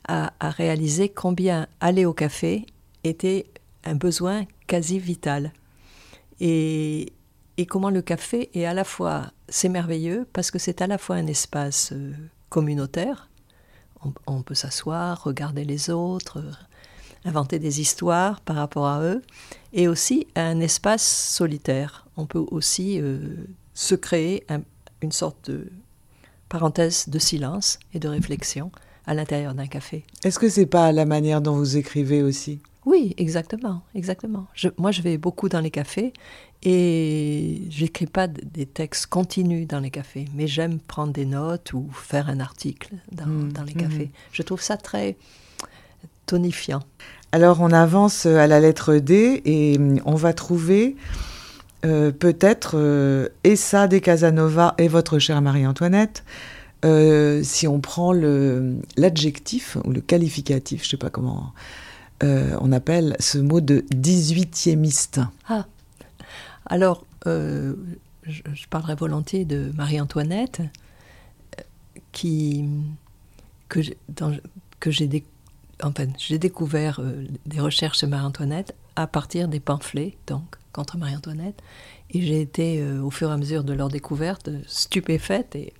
a, 0.09 0.33
a, 0.41 0.51
réalisé 0.51 1.09
combien 1.09 1.69
aller 1.81 2.07
au 2.07 2.15
café 2.15 2.67
était 3.05 3.47
un 3.85 3.95
besoin 3.95 4.45
quasi 4.67 4.99
vital. 4.99 5.53
Et, 6.41 7.13
et 7.57 7.67
comment 7.67 7.91
le 7.91 8.03
café 8.03 8.51
est 8.55 8.65
à 8.65 8.75
la 8.75 8.85
fois, 8.85 9.33
c'est 9.49 9.69
merveilleux 9.69 10.27
parce 10.33 10.51
que 10.51 10.59
c'est 10.59 10.83
à 10.83 10.87
la 10.87 10.99
fois 10.99 11.17
un 11.17 11.27
espace 11.27 11.93
euh, 11.93 12.13
communautaire, 12.49 13.29
on, 14.27 14.43
peut 14.43 14.55
s'asseoir, 14.55 15.25
regarder 15.25 15.65
les 15.65 15.91
autres, 15.91 16.41
inventer 17.25 17.59
des 17.59 17.81
histoires 17.81 18.41
par 18.41 18.57
rapport 18.57 18.87
à 18.87 19.03
eux, 19.03 19.23
et 19.73 19.89
aussi 19.89 20.29
un 20.37 20.61
espace 20.61 21.03
solitaire. 21.03 22.07
On 22.17 22.27
peut 22.27 22.45
aussi 22.51 23.01
euh, 23.01 23.19
se 23.75 23.97
créer 23.97 24.45
un, 24.49 24.61
une 25.03 25.13
sorte 25.13 25.51
de 25.51 25.71
parenthèse 26.49 27.09
de 27.09 27.19
silence 27.19 27.79
et 27.93 27.99
de 27.99 28.09
réflexion 28.09 28.71
à 29.07 29.15
l'intérieur 29.15 29.55
d'un 29.55 29.67
café. 29.67 30.05
Est-ce 30.25 30.39
que 30.39 30.49
c'est 30.49 30.67
pas 30.67 30.93
la 30.93 31.05
manière 31.05 31.41
dont 31.41 31.57
vous 31.57 31.77
écrivez 31.77 32.23
aussi? 32.23 32.61
Oui, 32.89 33.15
exactement, 33.19 33.83
exactement. 33.95 34.47
Je, 34.55 34.69
moi, 34.79 34.93
je 34.93 35.03
vais 35.03 35.19
beaucoup 35.19 35.51
dans 35.51 35.61
les 35.61 35.71
cafés 35.71 36.15
et 36.63 37.61
j'écris 37.69 38.07
pas 38.07 38.29
des 38.29 38.65
textes 38.65 39.09
continus 39.09 39.69
dans 39.69 39.81
les 39.81 39.91
cafés, 39.91 40.25
mais 40.35 40.47
j'aime 40.47 40.79
prendre 40.79 41.13
des 41.13 41.27
notes 41.27 41.75
ou 41.75 41.91
faire 41.93 42.31
un 42.31 42.41
article 42.41 42.95
dans, 43.13 43.27
mmh, 43.27 43.53
dans 43.53 43.63
les 43.65 43.75
cafés. 43.75 44.07
Mmh. 44.07 44.33
Je 44.33 44.43
trouve 44.43 44.63
ça 44.63 44.79
très 44.79 45.19
tonifiant. 46.25 46.81
Alors, 47.33 47.61
on 47.61 47.73
avance 47.73 48.25
à 48.25 48.47
la 48.47 48.59
lettre 48.59 48.95
D 48.95 49.43
et 49.45 49.79
on 50.07 50.15
va 50.15 50.33
trouver 50.33 50.97
euh, 51.85 52.11
peut-être 52.11 52.79
euh, 52.79 53.29
Essa 53.45 53.87
de 53.87 53.99
Casanova 53.99 54.75
et 54.79 54.89
votre 54.89 55.19
chère 55.19 55.43
Marie-Antoinette, 55.43 56.25
euh, 56.87 57.43
si 57.43 57.69
on 57.69 57.81
prend 57.81 58.13
l'adjectif 58.13 59.77
ou 59.85 59.91
le 59.91 60.01
qualificatif, 60.01 60.85
je 60.85 60.87
ne 60.87 60.91
sais 60.93 60.97
pas 60.97 61.11
comment 61.11 61.53
euh, 62.23 62.57
on 62.61 62.73
appelle 62.73 63.17
ce 63.21 63.39
mot 63.39 63.61
de 63.61 63.85
18e 63.95 65.27
Ah, 65.49 65.67
alors 66.67 67.05
euh, 67.27 67.75
je, 68.25 68.43
parlerai 68.69 68.95
volontiers 68.95 69.45
de 69.45 69.71
Marie-Antoinette, 69.77 70.63
qui, 72.13 72.65
que 73.69 73.81
j'ai 74.91 76.39
découvert 76.39 77.01
des 77.47 77.61
recherches 77.61 77.99
sur 77.99 78.09
Marie-Antoinette 78.09 78.75
à 78.99 79.07
partir 79.07 79.47
des 79.47 79.61
pamphlets, 79.61 80.17
donc 80.27 80.57
contre 80.73 80.99
Marie-Antoinette. 80.99 81.63
Et 82.11 82.21
j'ai 82.21 82.41
été, 82.41 82.81
euh, 82.81 83.01
au 83.01 83.11
fur 83.11 83.31
et 83.31 83.33
à 83.33 83.37
mesure 83.37 83.63
de 83.63 83.73
leur 83.73 83.89
découverte, 83.89 84.51
stupéfaite 84.67 85.55
et 85.55 85.73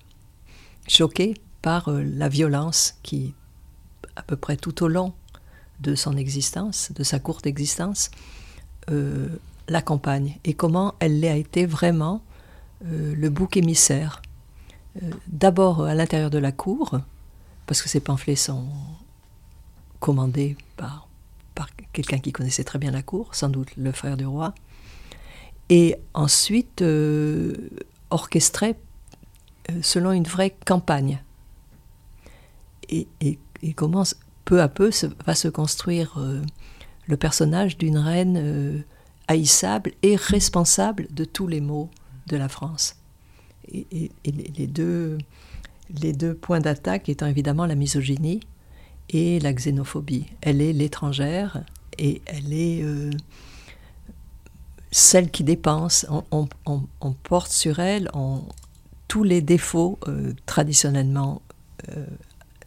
choquée 0.87 1.35
par 1.61 1.89
euh, 1.89 2.03
la 2.03 2.29
violence 2.29 2.95
qui, 3.03 3.33
à 4.15 4.23
peu 4.23 4.37
près 4.37 4.55
tout 4.55 4.83
au 4.83 4.87
long 4.87 5.13
de 5.79 5.95
son 5.95 6.17
existence, 6.17 6.91
de 6.93 7.03
sa 7.03 7.19
courte 7.19 7.47
existence, 7.47 8.11
euh, 8.89 9.27
l'accompagne 9.67 10.37
et 10.43 10.53
comment 10.53 10.95
elle 10.99 11.23
a 11.25 11.35
été 11.35 11.65
vraiment 11.65 12.21
euh, 12.85 13.13
le 13.15 13.29
bouc 13.29 13.57
émissaire. 13.57 14.21
Euh, 15.01 15.11
D'abord 15.27 15.83
à 15.83 15.95
l'intérieur 15.95 16.29
de 16.29 16.37
la 16.37 16.51
cour, 16.51 16.99
parce 17.65 17.81
que 17.81 17.89
ces 17.89 17.99
pamphlets 17.99 18.35
sont 18.35 18.65
commandés 19.99 20.57
par, 20.75 21.07
par 21.55 21.69
quelqu'un 21.93 22.19
qui 22.19 22.31
connaissait 22.31 22.63
très 22.63 22.79
bien 22.79 22.91
la 22.91 23.03
cour, 23.03 23.35
sans 23.35 23.49
doute 23.49 23.75
le 23.77 23.91
frère 23.91 24.17
du 24.17 24.25
roi, 24.25 24.53
et 25.69 25.95
ensuite 26.13 26.81
euh, 26.81 27.55
orchestré 28.09 28.75
euh, 29.69 29.79
selon 29.83 30.11
une 30.11 30.23
vraie 30.23 30.55
campagne. 30.65 31.21
Et, 32.89 33.07
et, 33.21 33.37
et 33.61 33.73
comment 33.73 34.03
peu 34.49 34.63
à 34.63 34.67
peu 34.67 34.89
va 35.27 35.35
se 35.35 35.47
construire 35.47 36.15
euh, 36.17 36.41
le 37.05 37.17
personnage 37.17 37.77
d'une 37.77 37.99
reine 37.99 38.35
euh, 38.35 38.79
haïssable 39.27 39.91
et 40.01 40.15
responsable 40.15 41.05
de 41.11 41.23
tous 41.23 41.45
les 41.45 41.61
maux 41.61 41.91
de 42.25 42.35
la 42.35 42.49
France. 42.49 42.95
Et, 43.71 44.09
les, 44.25 44.65
deux, 44.65 45.19
points 46.33 46.61
d'attaque 46.61 47.09
étant 47.09 47.27
évidemment 47.27 47.67
la 47.67 47.75
misogynie 47.75 48.39
et 49.11 49.39
la 49.39 49.53
xénophobie. 49.53 50.25
Elle 50.41 50.61
est 50.61 50.73
l'étrangère 50.73 51.63
et 51.99 52.23
elle 52.25 52.51
est 52.51 52.81
euh, 52.81 53.11
celle 54.89 55.29
qui 55.29 55.43
dépense. 55.43 56.07
On, 56.31 56.47
porte 57.21 57.51
sur 57.51 57.77
elle 57.77 58.09
tous 59.07 59.23
les 59.23 59.43
défauts 59.43 59.99
traditionnellement 60.47 61.43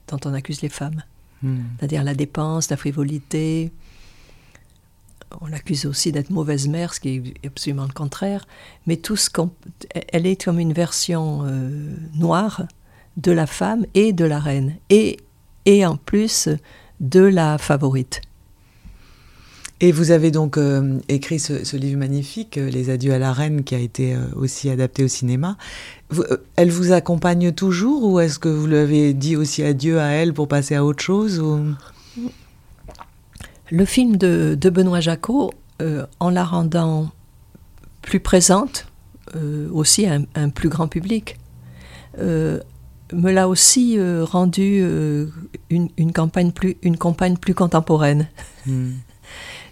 dont 0.06 0.20
on 0.24 0.32
accuse 0.32 0.62
les 0.62 0.68
femmes. 0.68 1.02
Hmm. 1.42 1.60
C'est-à-dire 1.78 2.04
la 2.04 2.14
dépense, 2.14 2.70
la 2.70 2.76
frivolité. 2.76 3.72
On 5.40 5.46
l'accuse 5.46 5.86
aussi 5.86 6.12
d'être 6.12 6.30
mauvaise 6.30 6.68
mère, 6.68 6.92
ce 6.94 7.00
qui 7.00 7.16
est 7.42 7.46
absolument 7.46 7.86
le 7.86 7.92
contraire. 7.92 8.46
Mais 8.86 8.96
tout 8.96 9.16
ce 9.16 9.30
elle 10.12 10.26
est 10.26 10.42
comme 10.44 10.58
une 10.58 10.72
version 10.72 11.44
euh, 11.44 11.94
noire 12.14 12.62
de 13.16 13.32
la 13.32 13.46
femme 13.46 13.86
et 13.94 14.12
de 14.12 14.24
la 14.24 14.38
reine, 14.38 14.76
et, 14.88 15.18
et 15.66 15.84
en 15.84 15.96
plus 15.96 16.48
de 17.00 17.20
la 17.20 17.58
favorite. 17.58 18.22
Et 19.84 19.90
vous 19.90 20.12
avez 20.12 20.30
donc 20.30 20.58
euh, 20.58 21.00
écrit 21.08 21.40
ce, 21.40 21.64
ce, 21.64 21.76
livre 21.76 21.98
magnifique, 21.98 22.56
euh, 22.56 22.70
Les 22.70 22.88
Adieux 22.88 23.12
à 23.12 23.18
la 23.18 23.32
Reine, 23.32 23.64
qui 23.64 23.74
a 23.74 23.80
été 23.80 24.14
euh, 24.14 24.20
aussi 24.36 24.70
adapté 24.70 25.02
au 25.02 25.08
cinéma. 25.08 25.56
Vous, 26.08 26.22
euh, 26.22 26.36
elle 26.54 26.70
vous 26.70 26.92
accompagne 26.92 27.50
toujours 27.50 28.04
ou 28.04 28.20
est-ce 28.20 28.38
que 28.38 28.48
vous 28.48 28.68
lui 28.68 28.76
avez 28.76 29.12
dit 29.12 29.34
aussi 29.34 29.64
adieu 29.64 29.98
à 29.98 30.06
elle 30.06 30.34
pour 30.34 30.46
passer 30.46 30.76
à 30.76 30.84
autre 30.84 31.02
chose 31.02 31.40
ou... 31.40 31.74
Le 33.70 33.84
film 33.84 34.16
de, 34.18 34.56
de 34.58 34.70
Benoît 34.70 35.00
Jacot, 35.00 35.50
en 36.20 36.30
la 36.30 36.44
rendant 36.44 37.10
plus 38.02 38.20
présente, 38.20 38.86
aussi 39.72 40.04
à 40.06 40.16
un, 40.16 40.24
un, 40.34 40.50
plus 40.50 40.68
grand 40.68 40.88
public, 40.88 41.38
me 42.18 42.60
l'a 43.12 43.48
aussi 43.48 43.98
rendu 43.98 44.84
une, 45.70 45.88
une, 45.96 46.12
campagne 46.12 46.52
plus, 46.52 46.76
une 46.82 46.98
campagne 46.98 47.38
plus 47.38 47.54
contemporaine. 47.54 48.28
Mm. 48.66 48.90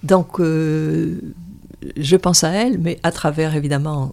Donc, 0.02 0.40
euh, 0.40 1.20
je 1.96 2.16
pense 2.16 2.44
à 2.44 2.50
elle, 2.50 2.78
mais 2.78 2.98
à 3.02 3.12
travers 3.12 3.54
évidemment 3.54 4.12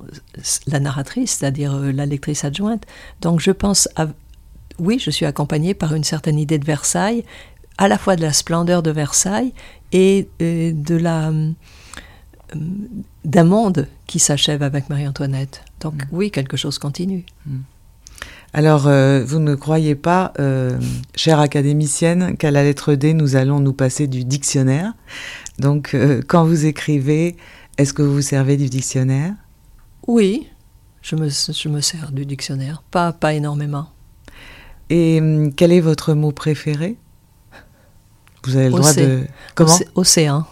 la 0.68 0.80
narratrice, 0.80 1.38
c'est-à-dire 1.38 1.74
euh, 1.74 1.92
la 1.92 2.06
lectrice 2.06 2.44
adjointe. 2.44 2.84
Donc, 3.22 3.40
je 3.40 3.52
pense 3.52 3.90
à. 3.96 4.08
Oui, 4.80 5.00
je 5.00 5.10
suis 5.10 5.26
accompagnée 5.26 5.74
par 5.74 5.96
une 5.96 6.04
certaine 6.04 6.38
idée 6.38 6.60
de 6.60 6.66
Versailles, 6.66 7.26
à 7.78 7.88
la 7.88 7.98
fois 7.98 8.16
de 8.16 8.22
la 8.22 8.32
splendeur 8.32 8.84
de 8.84 8.92
Versailles 8.92 9.54
et 9.92 10.28
euh, 10.42 10.72
de 10.74 10.96
la 10.96 11.32
d'un 13.26 13.44
monde 13.44 13.88
qui 14.06 14.20
s'achève 14.20 14.64
avec 14.64 14.90
Marie-Antoinette. 14.90 15.66
Donc 15.82 15.96
mmh. 15.96 16.08
oui, 16.12 16.32
quelque 16.32 16.56
chose 16.56 16.80
continue. 16.80 17.26
Mmh. 17.46 17.58
Alors, 18.58 18.88
euh, 18.88 19.24
vous 19.24 19.38
ne 19.38 19.54
croyez 19.54 19.94
pas, 19.94 20.34
euh, 20.40 20.80
chère 21.16 21.40
académicienne, 21.40 22.36
qu'à 22.38 22.50
la 22.50 22.64
lettre 22.64 22.96
D, 22.96 23.14
nous 23.14 23.36
allons 23.36 23.60
nous 23.60 23.72
passer 23.72 24.08
du 24.08 24.24
dictionnaire. 24.24 24.94
Donc, 25.60 25.94
euh, 25.94 26.24
quand 26.28 26.44
vous 26.44 26.66
écrivez, 26.66 27.38
est-ce 27.78 27.94
que 27.94 28.02
vous 28.02 28.16
vous 28.16 28.22
servez 28.24 28.58
du 28.58 28.66
dictionnaire? 28.66 29.36
Oui, 30.08 30.48
je 31.04 31.16
me, 31.16 31.30
je 31.30 31.70
me, 31.70 31.82
sers 31.82 32.12
du 32.12 32.26
dictionnaire, 32.26 32.82
pas, 32.90 33.14
pas 33.14 33.36
énormément. 33.36 33.90
Et 34.90 35.20
hum, 35.22 35.54
quel 35.54 35.72
est 35.72 35.80
votre 35.80 36.16
mot 36.16 36.32
préféré? 36.32 36.98
Vous 38.44 38.56
avez 38.56 38.70
le 38.70 38.74
Océ 38.74 38.82
droit 38.82 38.94
de... 38.96 39.28
Comment? 39.54 39.76
Océ 39.76 39.88
Océan. 39.94 40.48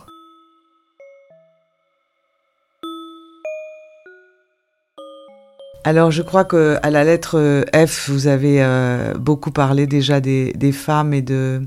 Alors, 5.88 6.10
je 6.10 6.24
crois 6.24 6.46
que 6.46 6.80
à 6.82 6.90
la 6.90 7.04
lettre 7.04 7.64
F, 7.72 8.10
vous 8.10 8.26
avez 8.26 8.64
euh, 8.64 9.14
beaucoup 9.14 9.52
parlé 9.52 9.86
déjà 9.86 10.20
des, 10.20 10.72
femmes 10.72 11.14
et 11.14 11.22
de, 11.22 11.62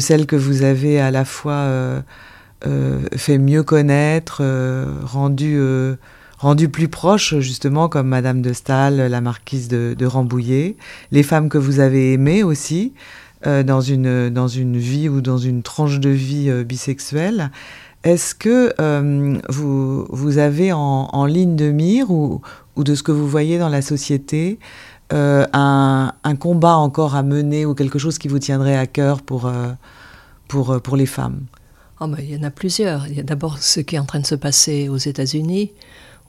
celles 0.00 0.26
que 0.26 0.34
vous 0.34 0.64
avez 0.64 0.98
à 1.00 1.12
la 1.12 1.24
fois 1.24 1.52
euh, 1.52 2.00
euh, 2.66 2.98
fait 3.16 3.38
mieux 3.38 3.62
connaître, 3.62 4.42
rendu, 5.04 5.60
rendu 6.38 6.68
plus 6.68 6.88
proches, 6.88 7.38
justement, 7.38 7.88
comme 7.88 8.08
Madame 8.08 8.42
de 8.42 8.52
Staël, 8.52 8.96
la 8.96 9.20
marquise 9.20 9.68
de, 9.68 9.94
de, 9.96 10.06
Rambouillet, 10.06 10.74
les 11.12 11.22
femmes 11.22 11.48
que 11.48 11.58
vous 11.58 11.78
avez 11.78 12.14
aimées 12.14 12.42
aussi, 12.42 12.94
dans, 13.44 13.80
une, 13.80 14.28
dans 14.28 14.48
une 14.48 14.76
vie 14.76 15.08
ou 15.08 15.20
dans 15.20 15.38
une 15.38 15.62
tranche 15.62 16.00
de 16.00 16.10
vie 16.10 16.50
bisexuelle. 16.64 17.52
Est-ce 18.06 18.36
que 18.36 18.72
euh, 18.80 19.40
vous, 19.48 20.38
avez 20.38 20.72
en, 20.72 21.26
ligne 21.26 21.56
de 21.56 21.72
mire 21.72 22.08
ou, 22.12 22.40
de 22.76 22.94
ce 22.94 23.02
que 23.02 23.10
vous 23.10 23.28
voyez 23.28 23.58
dans 23.58 23.68
la 23.68 23.82
société 23.82 24.60
euh, 25.12 25.44
un, 25.52 26.36
combat 26.38 26.76
encore 26.76 27.16
à 27.16 27.24
mener 27.24 27.66
ou 27.66 27.74
quelque 27.74 27.98
chose 27.98 28.18
qui 28.18 28.28
vous 28.28 28.38
tiendrait 28.38 28.76
à 28.76 28.86
cœur 28.86 29.22
pour, 29.22 29.46
euh, 29.46 29.72
pour, 30.46 30.96
les 30.96 31.06
femmes? 31.06 31.46
Oh 32.00 32.06
Il 32.20 32.30
y 32.30 32.36
en 32.36 32.44
a 32.44 32.52
plusieurs. 32.52 33.08
Il 33.08 33.16
y 33.16 33.20
a 33.20 33.24
d'abord 33.24 33.58
ce 33.58 33.80
qui 33.80 33.96
est 33.96 33.98
en 33.98 34.04
train 34.04 34.20
de 34.20 34.26
se 34.26 34.36
passer 34.36 34.88
aux 34.88 34.98
États-Unis, 34.98 35.72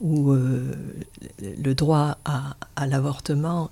où 0.00 0.32
le 0.32 1.74
droit 1.74 2.18
à 2.24 2.86
l'avortement 2.88 3.70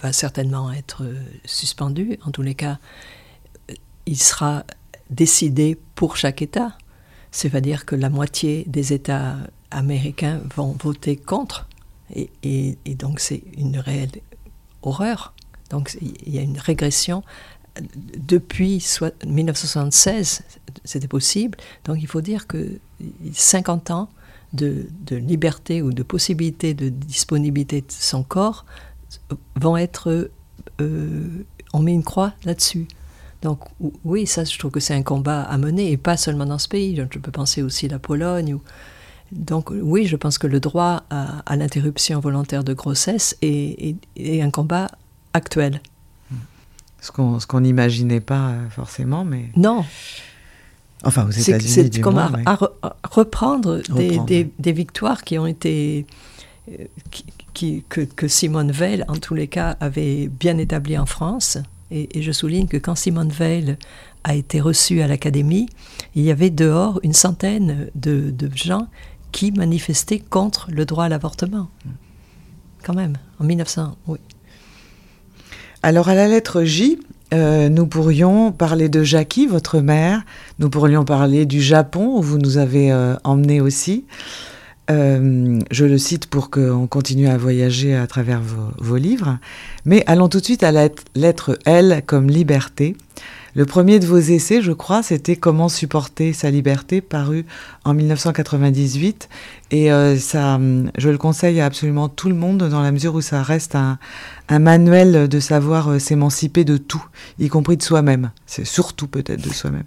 va 0.00 0.12
certainement 0.14 0.72
être 0.72 1.02
suspendu. 1.44 2.18
En 2.24 2.30
tous 2.30 2.42
les 2.42 2.54
cas, 2.54 2.78
il 4.06 4.16
sera 4.16 4.64
décidé 5.10 5.78
pour 5.94 6.16
chaque 6.16 6.40
État. 6.40 6.72
C'est-à-dire 7.36 7.84
que 7.84 7.94
la 7.94 8.08
moitié 8.08 8.64
des 8.66 8.94
États 8.94 9.36
américains 9.70 10.40
vont 10.56 10.74
voter 10.82 11.16
contre. 11.16 11.68
Et, 12.14 12.78
donc 12.98 13.20
c'est 13.20 13.42
une 13.58 13.76
réelle 13.78 14.22
horreur. 14.80 15.34
Donc 15.68 15.98
il 16.00 16.34
y 16.34 16.38
a 16.38 16.40
une 16.40 16.58
régression. 16.58 17.22
Depuis 18.16 18.82
1976, 19.26 20.44
c'était 20.84 21.08
possible. 21.08 21.58
Donc 21.84 21.98
il 22.00 22.06
faut 22.06 22.22
dire 22.22 22.46
que 22.46 22.78
50 23.34 23.90
ans 23.90 24.08
de, 24.54 24.88
liberté 25.10 25.82
ou 25.82 25.92
de 25.92 26.02
possibilité 26.02 26.72
de 26.72 26.88
disponibilité 26.88 27.82
de 27.82 27.92
son 27.92 28.22
corps 28.22 28.64
vont 29.56 29.76
être... 29.76 30.30
Euh, 30.80 31.44
on 31.74 31.80
met 31.80 31.92
une 31.92 32.02
croix 32.02 32.32
là-dessus. 32.46 32.88
Donc 33.42 33.60
oui, 34.04 34.26
ça, 34.26 34.44
je 34.44 34.58
trouve 34.58 34.70
que 34.70 34.80
c'est 34.80 34.94
un 34.94 35.02
combat 35.02 35.42
à 35.42 35.58
mener, 35.58 35.92
et 35.92 35.96
pas 35.96 36.16
seulement 36.16 36.46
dans 36.46 36.58
ce 36.58 36.68
pays. 36.68 36.96
Je 36.96 37.18
peux 37.18 37.30
penser 37.30 37.62
aussi 37.62 37.86
à 37.86 37.90
la 37.90 37.98
Pologne. 37.98 38.58
Donc 39.32 39.70
oui, 39.70 40.06
je 40.06 40.16
pense 40.16 40.38
que 40.38 40.46
le 40.46 40.60
droit 40.60 41.02
à, 41.10 41.56
l'interruption 41.56 42.20
volontaire 42.20 42.64
de 42.64 42.74
grossesse 42.74 43.36
est, 43.42 43.96
un 44.18 44.50
combat 44.50 44.88
actuel. 45.32 45.80
Ce 47.00 47.12
qu'on 47.12 47.60
n'imaginait 47.60 48.20
pas 48.20 48.48
euh, 48.48 48.68
forcément, 48.68 49.24
mais... 49.24 49.50
Non. 49.54 49.84
Enfin, 51.04 51.28
aux 51.28 51.30
États-Unis, 51.30 51.90
C'est 51.92 52.00
comme 52.00 52.18
à, 52.18 52.58
reprendre, 53.04 53.80
Des, 54.26 54.72
victoires 54.72 55.22
qui 55.22 55.38
ont 55.38 55.46
été... 55.46 56.04
Euh, 56.68 56.84
qui, 57.54 57.84
que, 57.88 58.00
que 58.00 58.26
Simone 58.26 58.72
Veil, 58.72 59.04
en 59.06 59.16
tous 59.16 59.34
les 59.34 59.46
cas, 59.46 59.76
avait 59.78 60.26
bien 60.26 60.58
établies 60.58 60.98
en 60.98 61.06
France 61.06 61.58
et, 61.90 62.22
je 62.22 62.32
souligne 62.32 62.66
que 62.66 62.76
quand 62.76 62.94
Simone 62.94 63.30
Veil 63.30 63.76
a 64.24 64.34
été 64.34 64.60
reçue 64.60 65.00
à 65.02 65.06
l'Académie, 65.06 65.68
il 66.14 66.22
y 66.22 66.30
avait 66.30 66.50
dehors 66.50 66.98
une 67.02 67.12
centaine 67.12 67.90
de, 67.94 68.32
gens 68.54 68.88
qui 69.32 69.52
manifestaient 69.52 70.18
contre 70.18 70.68
le 70.70 70.84
droit 70.84 71.04
à 71.04 71.08
l'avortement. 71.08 71.68
Quand 72.82 72.94
même, 72.94 73.14
en 73.38 73.44
1900, 73.44 73.96
oui. 74.06 74.18
Alors 75.82 76.08
à 76.08 76.14
la 76.14 76.26
lettre 76.26 76.64
J, 76.64 76.98
euh, 77.32 77.68
nous 77.68 77.86
pourrions 77.86 78.50
parler 78.50 78.88
de 78.88 79.02
Jackie, 79.02 79.46
votre 79.46 79.80
mère, 79.80 80.24
nous 80.58 80.70
pourrions 80.70 81.04
parler 81.04 81.46
du 81.46 81.60
Japon, 81.60 82.18
où 82.18 82.22
vous 82.22 82.38
nous 82.38 82.58
avez 82.58 82.90
euh, 82.90 83.14
emmenés 83.24 83.60
aussi. 83.60 84.04
Euh, 84.90 85.58
je 85.70 85.84
le 85.84 85.98
cite 85.98 86.26
pour 86.26 86.50
qu'on 86.50 86.86
continue 86.86 87.28
à 87.28 87.36
voyager 87.36 87.94
à 87.94 88.06
travers 88.06 88.40
vos, 88.40 88.96
livres. 88.96 89.38
Mais 89.84 90.04
allons 90.06 90.28
tout 90.28 90.40
de 90.40 90.44
suite 90.44 90.62
à 90.62 90.72
la 90.72 90.88
lettre 91.14 91.58
L 91.64 92.02
comme 92.06 92.28
liberté. 92.28 92.96
Le 93.54 93.64
premier 93.64 93.98
de 93.98 94.06
vos 94.06 94.18
essais, 94.18 94.60
je 94.60 94.72
crois, 94.72 95.02
c'était 95.02 95.34
Comment 95.34 95.70
supporter 95.70 96.34
sa 96.34 96.50
liberté, 96.50 97.00
paru 97.00 97.46
en 97.84 97.94
1998. 97.94 99.30
Et 99.70 99.90
euh, 99.90 100.18
ça, 100.18 100.60
je 100.98 101.08
le 101.08 101.16
conseille 101.16 101.60
à 101.60 101.64
absolument 101.64 102.10
tout 102.10 102.28
le 102.28 102.34
monde 102.34 102.68
dans 102.68 102.82
la 102.82 102.92
mesure 102.92 103.14
où 103.14 103.22
ça 103.22 103.42
reste 103.42 103.74
un, 103.74 103.98
manuel 104.58 105.26
de 105.26 105.40
savoir 105.40 105.88
euh, 105.88 105.98
s'émanciper 105.98 106.64
de 106.64 106.76
tout, 106.76 107.02
y 107.38 107.48
compris 107.48 107.78
de 107.78 107.82
soi-même. 107.82 108.30
C'est 108.44 108.66
surtout 108.66 109.08
peut-être 109.08 109.42
de 109.42 109.52
soi-même. 109.52 109.84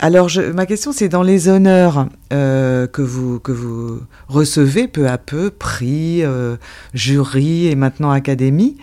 Alors, 0.00 0.30
ma 0.54 0.64
question, 0.66 0.92
c'est 0.92 1.08
dans 1.08 1.24
les 1.24 1.48
honneurs 1.48 2.06
euh, 2.32 2.86
que, 2.86 3.02
vous, 3.02 3.40
que 3.40 3.50
vous 3.50 4.00
recevez 4.28 4.86
peu 4.86 5.08
à 5.08 5.18
peu, 5.18 5.50
prix, 5.50 6.22
euh, 6.22 6.56
jury 6.94 7.66
et 7.66 7.74
maintenant 7.74 8.12
académie, 8.12 8.76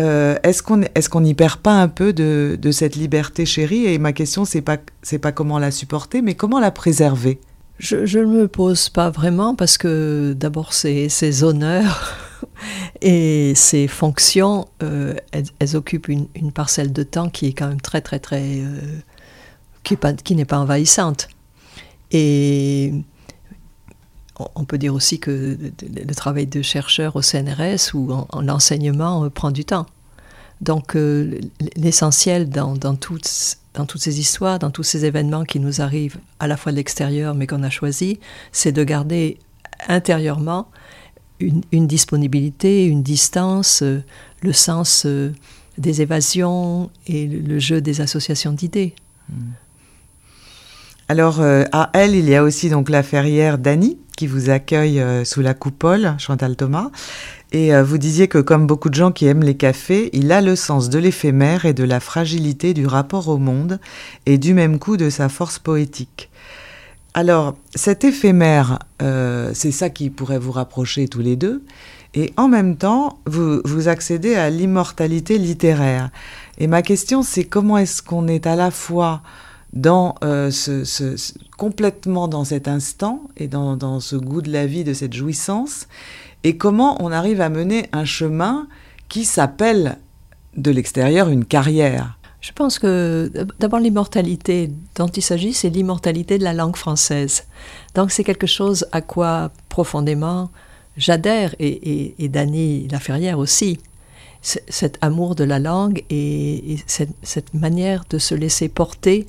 euh, 0.00 0.36
est-ce 0.42 0.62
qu'on 0.62 0.82
est 0.82 1.14
n'y 1.20 1.34
perd 1.34 1.60
pas 1.60 1.80
un 1.80 1.86
peu 1.86 2.12
de, 2.12 2.58
cette 2.72 2.96
liberté 2.96 3.46
chérie? 3.46 3.86
Et 3.86 3.98
ma 3.98 4.12
question, 4.12 4.44
c'est 4.44 4.60
pas 4.60 4.78
pas 5.22 5.32
comment 5.32 5.60
la 5.60 5.70
supporter, 5.70 6.22
mais 6.22 6.34
comment 6.34 6.58
la 6.58 6.72
préserver? 6.72 7.40
Je 7.78 8.18
ne 8.18 8.26
me 8.26 8.48
pose 8.48 8.88
pas 8.88 9.10
vraiment 9.10 9.54
parce 9.54 9.78
que 9.78 10.34
d'abord, 10.36 10.72
ces, 10.72 11.08
ces 11.08 11.44
honneurs 11.44 12.16
et 13.00 13.52
ces 13.54 13.86
fonctions, 13.86 14.66
elles, 14.80 15.76
occupent 15.76 16.08
une, 16.08 16.26
une, 16.34 16.50
parcelle 16.50 16.92
de 16.92 17.04
temps 17.04 17.28
qui 17.28 17.46
est 17.46 17.52
quand 17.52 17.68
même 17.68 17.80
très 17.80 18.00
très 18.00 18.18
très 18.18 18.60
qui 19.96 20.34
n'est 20.34 20.44
pas, 20.44 20.58
envahissante. 20.58 21.28
Et 22.10 22.92
on 24.54 24.64
peut 24.64 24.78
dire 24.78 24.94
aussi 24.94 25.18
que 25.18 25.58
le 25.82 26.14
travail 26.14 26.46
de 26.46 26.62
chercheur 26.62 27.16
au 27.16 27.22
CNRS 27.22 27.94
ou 27.94 28.12
en, 28.12 28.40
l'enseignement 28.40 29.24
euh, 29.24 29.30
prend 29.30 29.50
du 29.50 29.64
temps. 29.64 29.86
Donc 30.60 30.96
euh, 30.96 31.40
l'essentiel 31.76 32.48
dans, 32.48 32.76
toutes, 32.96 33.58
dans 33.74 33.86
toutes 33.86 34.00
ces 34.00 34.20
histoires, 34.20 34.58
dans 34.58 34.70
tous 34.70 34.82
ces 34.82 35.04
événements 35.04 35.44
qui 35.44 35.60
nous 35.60 35.80
arrivent 35.80 36.18
à 36.40 36.46
la 36.46 36.56
fois 36.56 36.72
de 36.72 36.76
l'extérieur 36.76 37.34
mais 37.34 37.46
qu'on 37.46 37.62
a 37.62 37.70
choisi, 37.70 38.18
c'est 38.52 38.72
de 38.72 38.84
garder 38.84 39.38
intérieurement 39.88 40.68
une, 41.40 41.86
disponibilité, 41.86 42.84
une 42.86 43.04
distance, 43.04 43.82
euh, 43.82 44.02
le 44.42 44.52
sens 44.52 45.06
des 45.78 46.02
évasions 46.02 46.90
et 47.06 47.26
le, 47.26 47.58
jeu 47.60 47.80
des 47.80 48.00
associations 48.00 48.52
d'idées. 48.52 48.94
Hmm. 49.28 49.52
Alors, 51.10 51.40
euh, 51.40 51.64
à 51.72 51.88
elle, 51.94 52.14
il 52.14 52.28
y 52.28 52.36
a 52.36 52.42
aussi 52.42 52.68
donc 52.68 52.90
la 52.90 53.02
ferrière 53.02 53.56
Dany 53.56 53.96
qui 54.14 54.26
vous 54.26 54.50
accueille 54.50 55.00
euh, 55.00 55.24
sous 55.24 55.40
la 55.40 55.54
coupole, 55.54 56.14
Chantal 56.18 56.54
Thomas. 56.54 56.90
Et 57.50 57.74
euh, 57.74 57.82
vous 57.82 57.96
disiez 57.96 58.28
que 58.28 58.36
comme 58.36 58.66
beaucoup 58.66 58.90
de 58.90 58.94
gens 58.94 59.10
qui 59.10 59.26
aiment 59.26 59.42
les 59.42 59.56
cafés, 59.56 60.10
il 60.12 60.30
a 60.32 60.42
le 60.42 60.54
sens 60.54 60.90
de 60.90 60.98
l'éphémère 60.98 61.64
et 61.64 61.72
de 61.72 61.82
la 61.82 62.00
fragilité 62.00 62.74
du 62.74 62.86
rapport 62.86 63.28
au 63.28 63.38
monde 63.38 63.80
et 64.26 64.36
du 64.36 64.52
même 64.52 64.78
coup 64.78 64.98
de 64.98 65.08
sa 65.08 65.30
force 65.30 65.58
poétique. 65.58 66.28
Alors, 67.14 67.56
cet 67.74 68.04
éphémère, 68.04 68.78
c'est 69.00 69.72
ça 69.72 69.90
qui 69.90 70.08
pourrait 70.10 70.38
vous 70.38 70.52
rapprocher 70.52 71.08
tous 71.08 71.20
les 71.20 71.34
deux. 71.34 71.64
Et 72.14 72.32
en 72.36 72.48
même 72.48 72.76
temps, 72.76 73.18
vous, 73.26 73.60
vous 73.64 73.88
accédez 73.88 74.36
à 74.36 74.50
l'immortalité 74.50 75.36
littéraire. 75.38 76.10
Et 76.58 76.68
ma 76.68 76.82
question, 76.82 77.22
c'est 77.22 77.44
comment 77.44 77.78
est-ce 77.78 78.02
qu'on 78.02 78.28
est 78.28 78.46
à 78.46 78.54
la 78.54 78.70
fois 78.70 79.22
euh, 79.76 80.50
complètement 81.56 82.28
dans 82.28 82.44
cet 82.44 82.68
instant 82.68 83.22
et 83.36 83.48
dans, 83.48 84.00
ce 84.00 84.16
goût 84.16 84.42
de 84.42 84.50
la 84.50 84.66
vie, 84.66 84.84
de 84.84 84.94
cette 84.94 85.14
jouissance, 85.14 85.86
et 86.44 86.56
comment 86.56 86.96
on 87.02 87.12
arrive 87.12 87.40
à 87.40 87.48
mener 87.48 87.88
un 87.92 88.04
chemin 88.04 88.68
qui 89.08 89.24
s'appelle 89.24 89.98
de 90.56 90.70
l'extérieur 90.70 91.28
une 91.28 91.44
carrière. 91.44 92.18
Je 92.40 92.52
pense 92.52 92.78
que 92.78 93.30
d'abord 93.58 93.80
l'immortalité 93.80 94.70
dont 94.94 95.08
il 95.08 95.22
s'agit, 95.22 95.52
c'est 95.52 95.70
l'immortalité 95.70 96.38
de 96.38 96.44
la 96.44 96.54
langue 96.54 96.76
française. 96.76 97.44
Donc 97.94 98.12
c'est 98.12 98.24
quelque 98.24 98.46
chose 98.46 98.86
à 98.92 99.00
quoi 99.00 99.50
profondément 99.68 100.50
j'adhère, 100.96 101.54
et, 101.58 102.14
et, 102.22 102.28
Dany 102.28 102.88
Laferrière 102.88 103.38
aussi 103.38 103.78
cet 104.40 104.98
amour 105.00 105.34
de 105.34 105.44
la 105.44 105.58
langue 105.58 106.04
et, 106.10 106.76
cette, 106.86 107.54
manière 107.54 108.04
de 108.08 108.18
se 108.18 108.34
laisser 108.34 108.68
porter 108.68 109.26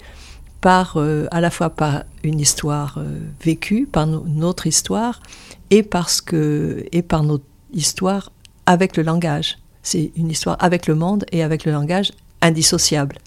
par, 0.62 0.98
euh, 0.98 1.28
à 1.32 1.42
la 1.42 1.50
fois 1.50 1.70
par 1.70 2.04
une 2.24 2.40
histoire 2.40 2.98
euh, 2.98 3.20
vécue, 3.44 3.86
par 3.86 4.08
notre 4.08 4.68
histoire, 4.68 5.22
et, 5.70 5.84
parce 5.84 6.22
que, 6.22 6.86
et 6.92 7.02
par 7.02 7.24
notre 7.24 7.46
histoire 7.74 8.32
avec 8.66 8.98
le 8.98 9.04
langage. 9.04 9.58
C'est 9.84 10.12
une 10.16 10.30
histoire 10.30 10.58
avec 10.60 10.88
le 10.88 10.96
monde 10.96 11.26
et 11.32 11.44
avec 11.44 11.66
le 11.66 11.72
langage 11.72 12.12
indissociable. 12.42 13.18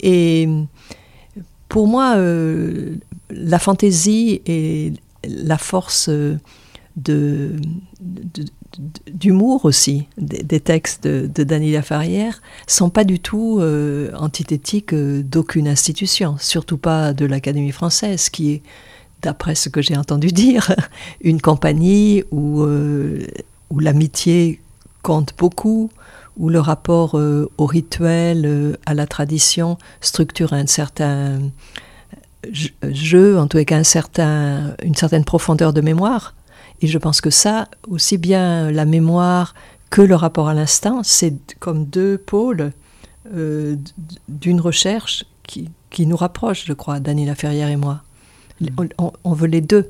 Et 0.00 0.48
pour 1.68 1.88
moi, 1.88 2.16
euh, 2.16 2.96
la 3.30 3.58
fantaisie 3.58 4.40
et 4.46 4.92
la 5.24 5.58
force 5.58 6.08
de, 6.96 7.56
d'humour 8.78 9.64
aussi 9.64 10.08
des, 10.18 10.60
textes 10.60 11.04
de, 11.04 11.30
de 11.32 11.44
Daniela 11.44 11.82
Farrière 11.82 12.40
sont 12.66 12.90
pas 12.90 13.04
du 13.04 13.20
tout 13.20 13.58
euh, 13.60 14.10
antithétiques 14.16 14.92
euh, 14.92 15.22
d'aucune 15.22 15.68
institution, 15.68 16.36
surtout 16.38 16.78
pas 16.78 17.12
de 17.12 17.26
l'Académie 17.26 17.72
française, 17.72 18.28
qui 18.28 18.52
est, 18.52 18.62
d'après 19.22 19.54
ce 19.54 19.68
que 19.68 19.82
j'ai 19.82 19.96
entendu 19.96 20.28
dire, 20.28 20.74
une 21.20 21.40
compagnie 21.40 22.24
où, 22.30 22.62
euh, 22.62 23.26
où 23.70 23.80
l'amitié 23.80 24.60
compte 25.02 25.34
beaucoup, 25.38 25.90
où 26.36 26.50
le 26.50 26.60
rapport 26.60 27.14
au 27.14 27.64
rituel, 27.64 28.76
à 28.84 28.92
la 28.92 29.06
tradition 29.06 29.78
structure 30.02 30.52
un 30.52 30.66
certain 30.66 31.40
jeu, 32.52 33.38
en 33.38 33.46
tout 33.46 33.62
cas 33.64 33.78
un 33.78 33.84
certain, 33.84 34.74
une 34.82 34.94
certaine 34.94 35.24
profondeur 35.24 35.72
de 35.72 35.80
mémoire. 35.80 36.35
Et 36.82 36.86
je 36.86 36.98
pense 36.98 37.20
que 37.20 37.30
ça, 37.30 37.68
aussi 37.88 38.18
bien 38.18 38.70
la 38.70 38.84
mémoire 38.84 39.54
que 39.90 40.02
le 40.02 40.14
rapport 40.14 40.48
à 40.48 40.54
l'instant, 40.54 41.02
c'est 41.02 41.34
comme 41.58 41.86
deux 41.86 42.18
pôles 42.18 42.72
euh, 43.34 43.76
d'une 44.28 44.60
recherche 44.60 45.24
qui, 45.44 45.70
qui, 45.90 46.06
nous 46.06 46.16
rapproche, 46.16 46.64
je 46.66 46.72
crois, 46.72 47.00
Daniela 47.00 47.34
Ferrière 47.34 47.68
et 47.68 47.76
moi. 47.76 48.02
On, 48.98 49.12
on, 49.24 49.32
veut 49.32 49.46
les 49.46 49.60
deux. 49.60 49.88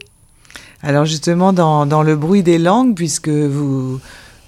Alors 0.82 1.04
justement, 1.04 1.52
dans, 1.52 1.86
dans, 1.86 2.02
le 2.02 2.16
bruit 2.16 2.42
des 2.42 2.58
langues, 2.58 2.94
puisque 2.94 3.28
vous, 3.28 4.00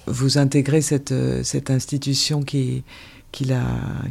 vous 0.07 0.37
intégrez 0.37 0.81
cette, 0.81 1.13
cette 1.43 1.69
institution 1.69 2.43
qui, 2.43 2.83
qui, 3.31 3.51
a, 3.53 3.61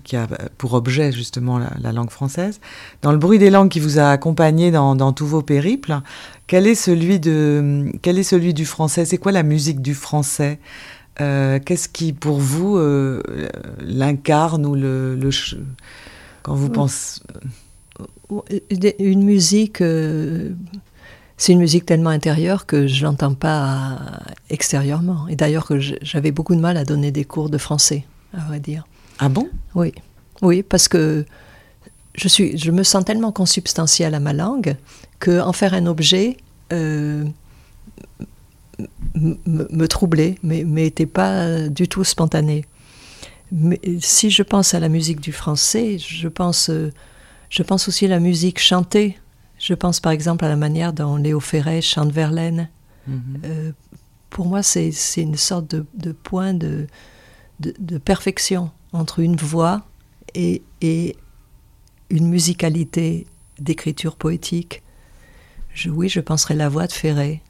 qui 0.05 0.17
a 0.17 0.27
pour 0.59 0.75
objet 0.75 1.13
justement 1.13 1.59
la, 1.59 1.93
langue 1.93 2.11
française, 2.11 2.61
dans 3.03 3.13
le 3.13 3.19
bruit 3.19 3.39
des 3.39 3.51
langues 3.51 3.69
qui 3.69 3.81
vous 3.81 3.99
a 3.99 4.11
accompagné 4.11 4.71
dans, 4.71 4.95
dans 4.95 5.13
tous 5.13 5.27
vos 5.27 5.43
périples, 5.43 6.01
quel 6.47 6.67
est 6.67 6.75
celui, 6.75 7.21
de, 7.21 7.93
quel 8.03 8.19
est 8.19 8.23
celui 8.23 8.55
du 8.55 8.65
français? 8.65 9.05
C'est 9.05 9.19
quoi 9.19 9.33
la 9.33 9.43
musique 9.43 9.83
du 9.83 9.95
français? 9.95 10.59
Euh, 11.21 11.59
Qu'est-ce 11.65 11.89
qui, 11.89 12.13
pour 12.13 12.39
vous, 12.39 12.77
euh, 12.77 13.23
l'incarne 13.81 14.65
ou 14.65 14.75
le, 14.75 15.17
le, 15.17 15.31
quand 16.43 16.55
vous 16.55 16.71
pensez? 16.71 17.21
Une 18.99 19.25
musique, 19.25 19.81
euh, 19.81 20.53
c'est 21.37 21.53
une 21.53 21.59
musique 21.59 21.87
tellement 21.87 22.11
intérieure 22.11 22.67
que 22.67 22.87
je 22.87 23.05
l'entends 23.05 23.35
pas 23.35 23.99
extérieurement. 24.51 25.27
Et 25.29 25.37
d'ailleurs 25.37 25.67
que 25.67 25.79
j'avais 25.79 26.31
beaucoup 26.31 26.55
de 26.55 26.61
mal 26.61 26.77
à 26.77 26.85
donner 26.85 27.11
des 27.11 27.25
cours 27.25 27.51
de 27.51 27.59
français, 27.59 28.05
à 28.33 28.41
vrai 28.41 28.61
dire. 28.61 28.85
Ah 29.19 29.29
bon? 29.29 29.49
Oui, 29.75 29.93
oui, 30.43 30.63
parce 30.63 30.89
que 30.89 31.25
je 32.15 32.29
suis, 32.29 32.57
je 32.59 32.71
me 32.71 32.83
sens 32.83 33.05
tellement 33.05 33.33
consubstantielle 33.33 34.15
à 34.15 34.21
ma 34.21 34.33
langue 34.33 34.77
que 35.19 35.41
en 35.41 35.53
faire 35.53 35.75
un 35.75 35.87
objet 35.87 36.37
me, 39.15 39.87
troublait, 39.87 40.37
mais 40.43 40.65
n'était 40.65 41.07
pas 41.07 41.69
du 41.69 41.89
tout 41.89 42.05
spontané. 42.05 42.65
Mais 43.51 43.81
si 44.01 44.31
je 44.31 44.43
pense 44.43 44.75
à 44.75 44.81
la 44.81 44.89
musique 44.89 45.21
du 45.21 45.33
français, 45.33 45.99
je 45.99 46.29
pense, 46.29 46.71
je 47.49 47.63
pense 47.63 47.89
aussi 47.89 48.05
à 48.07 48.09
la 48.09 48.21
musique 48.21 48.61
chantée. 48.61 49.19
Je 49.59 49.75
pense 49.75 50.01
par 50.01 50.13
exemple 50.13 50.45
à 50.45 50.49
la 50.49 50.57
manière 50.57 50.93
dont 50.93 51.17
Léo 51.17 51.41
Ferré 51.41 51.81
chante 51.83 52.13
Verlaine. 52.13 52.69
Mhm. 53.07 53.41
Euh, 53.45 53.73
pour 54.31 54.47
moi, 54.47 54.63
c'est 54.63 54.93
une 55.17 55.37
sorte 55.37 55.75
de, 55.75 56.13
point 56.13 56.53
de, 56.53 56.87
de, 57.59 57.99
perfection 57.99 58.71
entre 58.93 59.21
une 59.21 59.37
voix 59.37 59.83
et, 60.35 60.63
une 62.11 62.29
musicalité 62.29 63.27
d'écriture 63.59 64.17
poétique. 64.17 64.83
Oui, 65.87 66.09
je 66.09 66.21
penserais 66.21 66.55
la 66.55 66.69
voix 66.69 66.87
de 66.87 66.93
Ferré. 66.93 67.43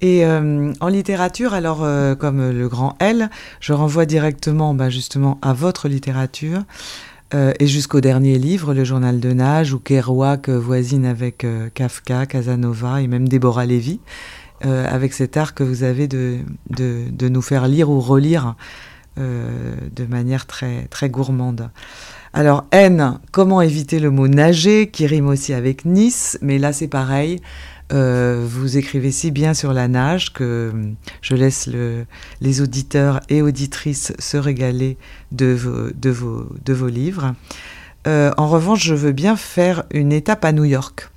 Et 0.00 0.24
euh, 0.24 0.72
en 0.80 0.88
littérature, 0.88 1.54
alors 1.54 1.82
euh, 1.82 2.14
comme 2.14 2.50
le 2.50 2.68
grand 2.68 2.94
L, 3.00 3.30
je 3.60 3.72
renvoie 3.72 4.06
directement 4.06 4.74
bah, 4.74 4.90
justement 4.90 5.38
à 5.42 5.52
votre 5.52 5.88
littérature 5.88 6.62
euh, 7.34 7.52
et 7.58 7.66
jusqu'au 7.66 8.00
dernier 8.00 8.38
livre, 8.38 8.74
Le 8.74 8.84
Journal 8.84 9.18
de 9.18 9.32
Nage, 9.32 9.72
où 9.72 9.80
Kerouac 9.80 10.48
voisine 10.48 11.04
avec 11.04 11.44
Kafka, 11.74 12.26
Casanova 12.26 13.02
et 13.02 13.08
même 13.08 13.28
Déborah 13.28 13.66
Lévy, 13.66 14.00
avec 14.62 15.12
cet 15.12 15.36
art 15.36 15.54
que 15.54 15.62
vous 15.62 15.84
avez 15.84 16.08
de 16.08 16.42
nous 17.28 17.42
faire 17.42 17.68
lire 17.68 17.90
ou 17.90 18.00
relire 18.00 18.56
de 19.18 20.06
manière 20.06 20.46
très, 20.46 20.86
très 20.86 21.10
gourmande. 21.10 21.70
Alors 22.32 22.66
N, 22.70 23.18
comment 23.32 23.60
éviter 23.60 24.00
le 24.00 24.10
mot 24.10 24.28
nager, 24.28 24.88
qui 24.90 25.06
rime 25.06 25.28
aussi 25.28 25.52
avec 25.54 25.84
Nice, 25.84 26.38
mais 26.40 26.58
là 26.58 26.72
c'est 26.72 26.88
pareil. 26.88 27.40
Euh, 27.90 28.44
vous 28.46 28.76
écrivez 28.76 29.10
si 29.10 29.30
bien 29.30 29.54
sur 29.54 29.72
la 29.72 29.88
nage 29.88 30.32
que 30.34 30.70
hum, 30.72 30.94
je 31.22 31.34
laisse 31.34 31.70
les 32.40 32.60
auditeurs 32.60 33.20
et 33.30 33.40
auditrices 33.40 34.12
se 34.18 34.36
régaler 34.36 34.98
de 35.32 35.54
vos, 35.54 36.88
livres. 36.88 37.34
Euh, 38.06 38.30
en 38.36 38.48
revanche, 38.48 38.84
je 38.84 38.94
veux 38.94 39.12
bien 39.12 39.36
faire 39.36 39.84
une 39.90 40.12
étape 40.12 40.44
à 40.44 40.52
New 40.52 40.64
York. 40.64 41.08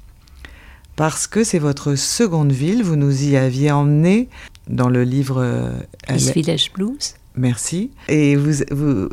Parce 0.95 1.27
que 1.27 1.43
c'est 1.43 1.59
votre 1.59 1.95
seconde 1.95 2.51
ville, 2.51 2.83
vous 2.83 2.95
nous 2.95 3.23
y 3.23 3.35
aviez 3.35 3.71
emmené 3.71 4.29
dans 4.67 4.89
le 4.89 5.03
livre 5.03 5.41
euh, 5.41 5.71
East 6.13 6.33
Village 6.33 6.71
Blues. 6.73 7.15
Merci. 7.35 7.91
Et 8.07 8.35
vous, 8.35 8.63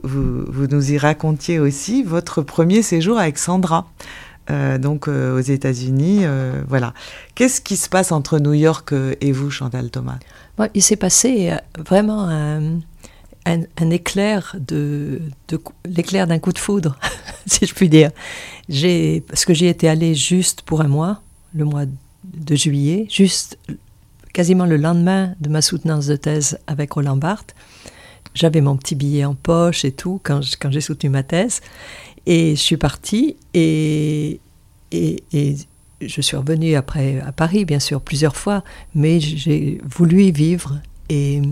vous, 0.02 0.66
nous 0.66 0.92
y 0.92 0.98
racontiez 0.98 1.59
aussi 1.59 2.02
votre 2.02 2.42
premier 2.42 2.83
séjour 2.83 3.18
avec 3.18 3.38
Sandra. 3.38 3.87
Euh, 4.50 4.78
donc 4.78 5.09
euh, 5.09 5.37
aux 5.37 5.42
États-Unis. 5.42 6.20
Euh, 6.22 6.62
voilà. 6.66 6.94
Qu'est-ce 7.35 7.61
qui 7.61 7.76
se 7.76 7.88
passe 7.88 8.12
entre 8.12 8.38
New 8.38 8.54
York 8.54 8.94
et 9.20 9.33
vous, 9.33 9.50
Chantal 9.50 9.90
Thomas? 9.90 10.18
Il 10.74 10.83
s'est 10.83 10.96
passé 10.96 11.52
vraiment 11.78 12.28
un, 12.28 12.81
éclair 13.90 14.57
de, 14.59 15.20
l'éclair 15.85 16.26
d'un 16.26 16.38
coup 16.38 16.52
de 16.52 16.59
foudre, 16.59 16.98
si 17.46 17.66
je 17.66 17.74
puis 17.74 17.88
dire. 17.88 18.11
Parce 19.28 19.44
que 19.44 19.54
j'y 19.54 19.66
étais 19.66 19.88
allée 19.88 20.14
juste 20.14 20.62
pour 20.62 20.81
un 20.81 20.88
mois, 20.88 21.22
le 21.54 21.64
mois 21.64 21.85
de 22.24 22.57
juillet, 22.57 23.07
juste 23.09 23.59
quasiment 24.33 24.66
le 24.66 24.76
lendemain 24.76 25.35
de 25.40 25.48
ma 25.48 25.62
soutenance 25.62 26.07
de 26.07 26.16
thèse 26.16 26.59
avec 26.66 26.92
Roland 26.92 27.16
Barthes. 27.16 27.54
J'avais 28.38 28.61
mon 28.61 28.77
petit 28.77 28.94
billet 28.94 29.24
en 29.24 29.35
poche 29.35 29.85
et 29.85 29.90
tout 29.90 30.20
quand, 30.22 30.40
j'ai 30.70 30.81
soutenu 30.81 31.11
ma 31.11 31.24
thèse. 31.24 31.61
Et 32.24 32.55
je 32.55 32.61
suis 32.61 32.77
partie 32.77 33.37
et, 33.53 34.40
je 34.92 36.20
suis 36.20 36.37
revenue 36.37 36.77
après 36.77 37.20
à 37.20 37.33
Paris, 37.33 37.64
bien 37.64 37.81
sûr, 37.81 38.01
plusieurs 38.01 38.37
fois, 38.37 38.62
mais 38.94 39.18
j'ai 39.18 39.81
voulu 39.85 40.22
y 40.22 40.31
vivre. 40.31 40.79
Et, 41.09 41.42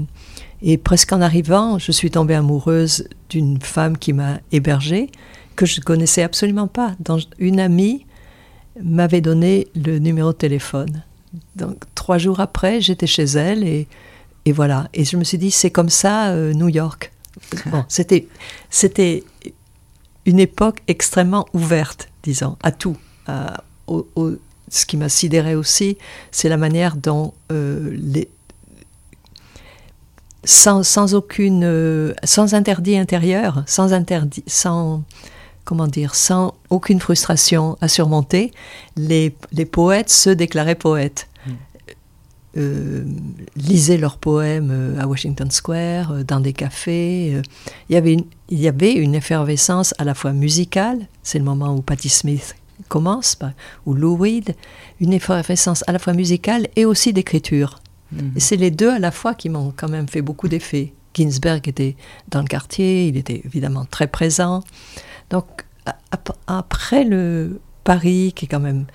presque 0.84 1.12
en 1.12 1.20
arrivant, 1.20 1.80
je 1.80 1.90
suis 1.90 2.12
tombée 2.12 2.36
amoureuse 2.36 3.08
d'une 3.30 3.60
femme 3.60 3.98
qui 3.98 4.12
m'a 4.12 4.38
hébergée, 4.52 5.10
que 5.56 5.66
je 5.66 5.80
ne 5.80 5.84
connaissais 5.84 6.22
absolument 6.22 6.68
pas. 6.68 6.94
Une 7.40 7.58
amie 7.58 8.06
m'avait 8.80 9.22
donné 9.22 9.66
le 9.74 9.98
numéro 9.98 10.30
de 10.30 10.38
téléphone. 10.38 11.02
Donc 11.56 11.82
trois 11.96 12.18
jours 12.18 12.38
après, 12.38 12.80
j'étais 12.80 13.08
chez 13.08 13.24
elle 13.24 13.64
et, 13.64 13.88
et, 14.46 14.52
voilà. 14.52 14.88
Et 14.94 15.04
je 15.04 15.16
me 15.16 15.24
suis 15.24 15.38
dit, 15.38 15.50
c'est 15.50 15.70
comme 15.70 15.90
ça 15.90 16.28
euh, 16.28 16.54
New 16.54 16.68
York. 16.68 17.12
Bon, 17.66 17.84
c'était, 17.88 18.28
c'était 18.70 19.24
une 20.24 20.40
époque 20.40 20.82
extrêmement 20.88 21.46
ouverte, 21.52 22.08
disons, 22.22 22.56
à 22.62 22.72
tout. 22.72 22.96
ce 23.26 24.86
qui 24.86 24.96
m'a 24.96 25.08
sidéré 25.08 25.54
aussi, 25.54 25.98
c'est 26.30 26.48
la 26.48 26.56
manière 26.56 26.96
dont 26.96 27.34
euh, 27.52 27.90
les, 27.92 28.28
sans, 30.46 30.84
sans, 30.84 31.14
aucune, 31.14 31.64
euh, 31.64 32.14
sans 32.24 32.54
interdit 32.54 32.96
intérieur, 32.96 33.64
sans 33.66 33.92
interdit, 33.92 34.44
sans 34.46 35.02
comment 35.64 35.88
dire, 35.88 36.14
sans 36.14 36.54
aucune 36.70 37.00
frustration 37.00 37.76
à 37.80 37.88
surmonter, 37.88 38.52
les, 38.96 39.36
les 39.50 39.66
poètes 39.66 40.10
se 40.10 40.30
déclaraient 40.30 40.76
poètes. 40.76 41.28
Euh, 42.56 43.04
lisaient 43.54 43.98
leurs 43.98 44.16
poèmes 44.16 44.70
euh, 44.70 44.98
à 44.98 45.06
Washington 45.06 45.50
Square, 45.50 46.12
euh, 46.12 46.22
dans 46.22 46.40
des 46.40 46.54
cafés. 46.54 47.42
il, 47.90 47.94
y 47.94 47.96
avait 47.96 48.14
une, 48.14 48.24
il 48.48 48.58
y 48.58 48.68
avait 48.68 48.94
une 48.94 49.14
effervescence 49.14 49.92
à 49.98 50.04
la 50.04 50.14
fois 50.14 50.32
musicale, 50.32 51.06
c'est 51.22 51.38
le 51.38 51.44
moment 51.44 51.74
où 51.74 51.82
Patti 51.82 52.08
Smith 52.08 52.56
commence, 52.88 53.38
ou 53.84 53.92
Lou 53.92 54.16
Reed, 54.16 54.54
une 55.00 55.12
effervescence 55.12 55.84
à 55.86 55.92
la 55.92 55.98
fois 55.98 56.14
musicale 56.14 56.68
et 56.76 56.86
aussi 56.86 57.12
d'écriture. 57.12 57.80
Mhm. 58.12 58.32
C'est 58.38 58.56
les 58.56 58.70
deux 58.70 58.90
à 58.90 59.00
la 59.00 59.10
fois 59.10 59.34
qui 59.34 59.50
m'ont 59.50 59.72
quand 59.76 59.88
même 59.90 60.08
fait 60.08 60.22
beaucoup 60.22 60.48
d'effet. 60.48 60.94
Ginsberg 61.14 61.68
était 61.68 61.94
dans 62.28 62.40
le 62.40 62.48
quartier, 62.48 63.08
il 63.08 63.18
était 63.18 63.42
évidemment 63.44 63.84
très 63.84 64.06
présent. 64.06 64.62
Donc 65.28 65.66
après 66.46 67.04
le 67.04 67.60
Paris, 67.84 68.32
qui 68.34 68.46
est 68.46 68.48
quand 68.48 68.60
même 68.60 68.86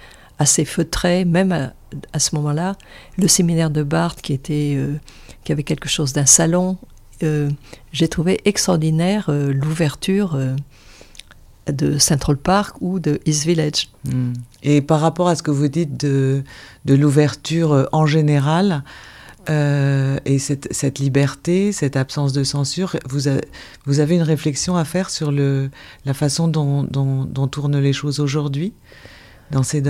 assez 0.41 0.65
feutré, 0.65 1.23
même 1.23 1.51
à, 1.51 1.73
à 2.13 2.19
ce 2.19 2.35
moment-là, 2.35 2.75
le 3.17 3.27
séminaire 3.27 3.69
de 3.69 3.83
Barthes, 3.83 4.21
qui, 4.21 4.33
était, 4.33 4.73
euh, 4.75 4.95
qui 5.43 5.51
avait 5.51 5.63
quelque 5.63 5.87
chose 5.87 6.13
d'un 6.13 6.25
salon, 6.25 6.77
euh, 7.23 7.49
j'ai 7.91 8.07
trouvé 8.07 8.41
extraordinaire 8.45 9.27
euh, 9.29 9.53
l'ouverture 9.53 10.37
de 11.67 11.97
Central 11.99 12.37
Park 12.37 12.77
ou 12.81 12.99
de 12.99 13.19
East 13.25 13.45
Village. 13.45 13.89
Hmm. 14.05 14.33
Et 14.63 14.81
par 14.81 14.99
rapport 14.99 15.27
à 15.27 15.35
ce 15.35 15.43
que 15.43 15.51
vous 15.51 15.67
dites 15.67 15.95
de, 15.95 16.43
de 16.85 16.95
l'ouverture 16.95 17.87
en 17.91 18.05
général, 18.05 18.83
et 19.49 20.37
cette, 20.37 20.71
cette, 20.71 20.99
liberté, 20.99 21.71
cette 21.71 21.95
absence 21.97 22.31
de 22.31 22.43
censure, 22.43 22.95
vous, 23.09 23.21
vous 23.85 23.99
avez 23.99 24.15
une 24.15 24.21
réflexion 24.21 24.77
à 24.77 24.85
faire 24.85 25.09
sur 25.09 25.31
le, 25.31 25.71
la 26.05 26.13
façon 26.13 26.47
dont, 26.47 26.83
dont, 26.83 27.25
dont 27.25 27.47
tournent 27.47 27.79
les 27.79 27.91
choses 27.91 28.19
aujourd'hui? 28.19 28.71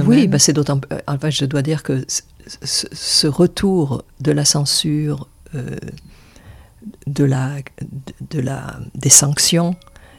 Oui, 0.07 0.27
bah 0.27 0.39
c'est 0.39 0.53
d'autant. 0.53 0.81
Euh, 0.91 1.29
je 1.29 1.45
dois 1.45 1.61
dire 1.61 1.83
que 1.83 2.05
ce 2.45 3.27
retour 3.27 4.03
de 4.19 4.31
la 4.31 4.45
censure, 4.45 5.27
euh, 5.55 5.77
de 7.07 7.23
la, 7.23 7.57
de 8.29 8.39
la, 8.39 8.79
des 8.95 9.09
sanctions, 9.09 9.75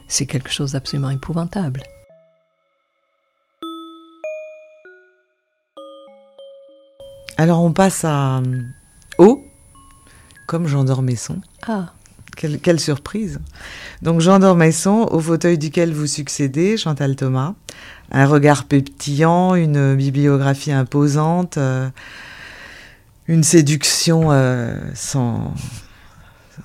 c'est 0.07 0.25
quelque 0.25 0.51
chose 0.51 0.73
d'absolument 0.73 1.09
épouvantable. 1.09 1.83
Alors 7.37 7.61
on 7.63 7.73
passe 7.73 8.05
à 8.05 8.37
euh, 8.37 8.61
O, 9.17 9.43
comme 10.47 10.67
Jean 10.67 10.83
Dormesson. 10.83 11.41
Ah. 11.67 11.93
Quelle, 12.35 12.79
surprise 12.79 13.39
Donc 14.01 14.19
Jean 14.19 14.39
Dormesson, 14.39 15.07
au 15.11 15.19
fauteuil 15.19 15.57
duquel 15.57 15.93
vous 15.93 16.07
succédez, 16.07 16.77
Chantal 16.77 17.15
Thomas. 17.15 17.53
Un 18.11 18.25
regard 18.25 18.65
pétillant, 18.65 19.55
une 19.55 19.95
bibliographie 19.95 20.71
imposante, 20.71 21.57
euh, 21.57 21.89
une 23.27 23.43
séduction 23.43 24.31
euh, 24.31 24.75
sans... 24.93 25.53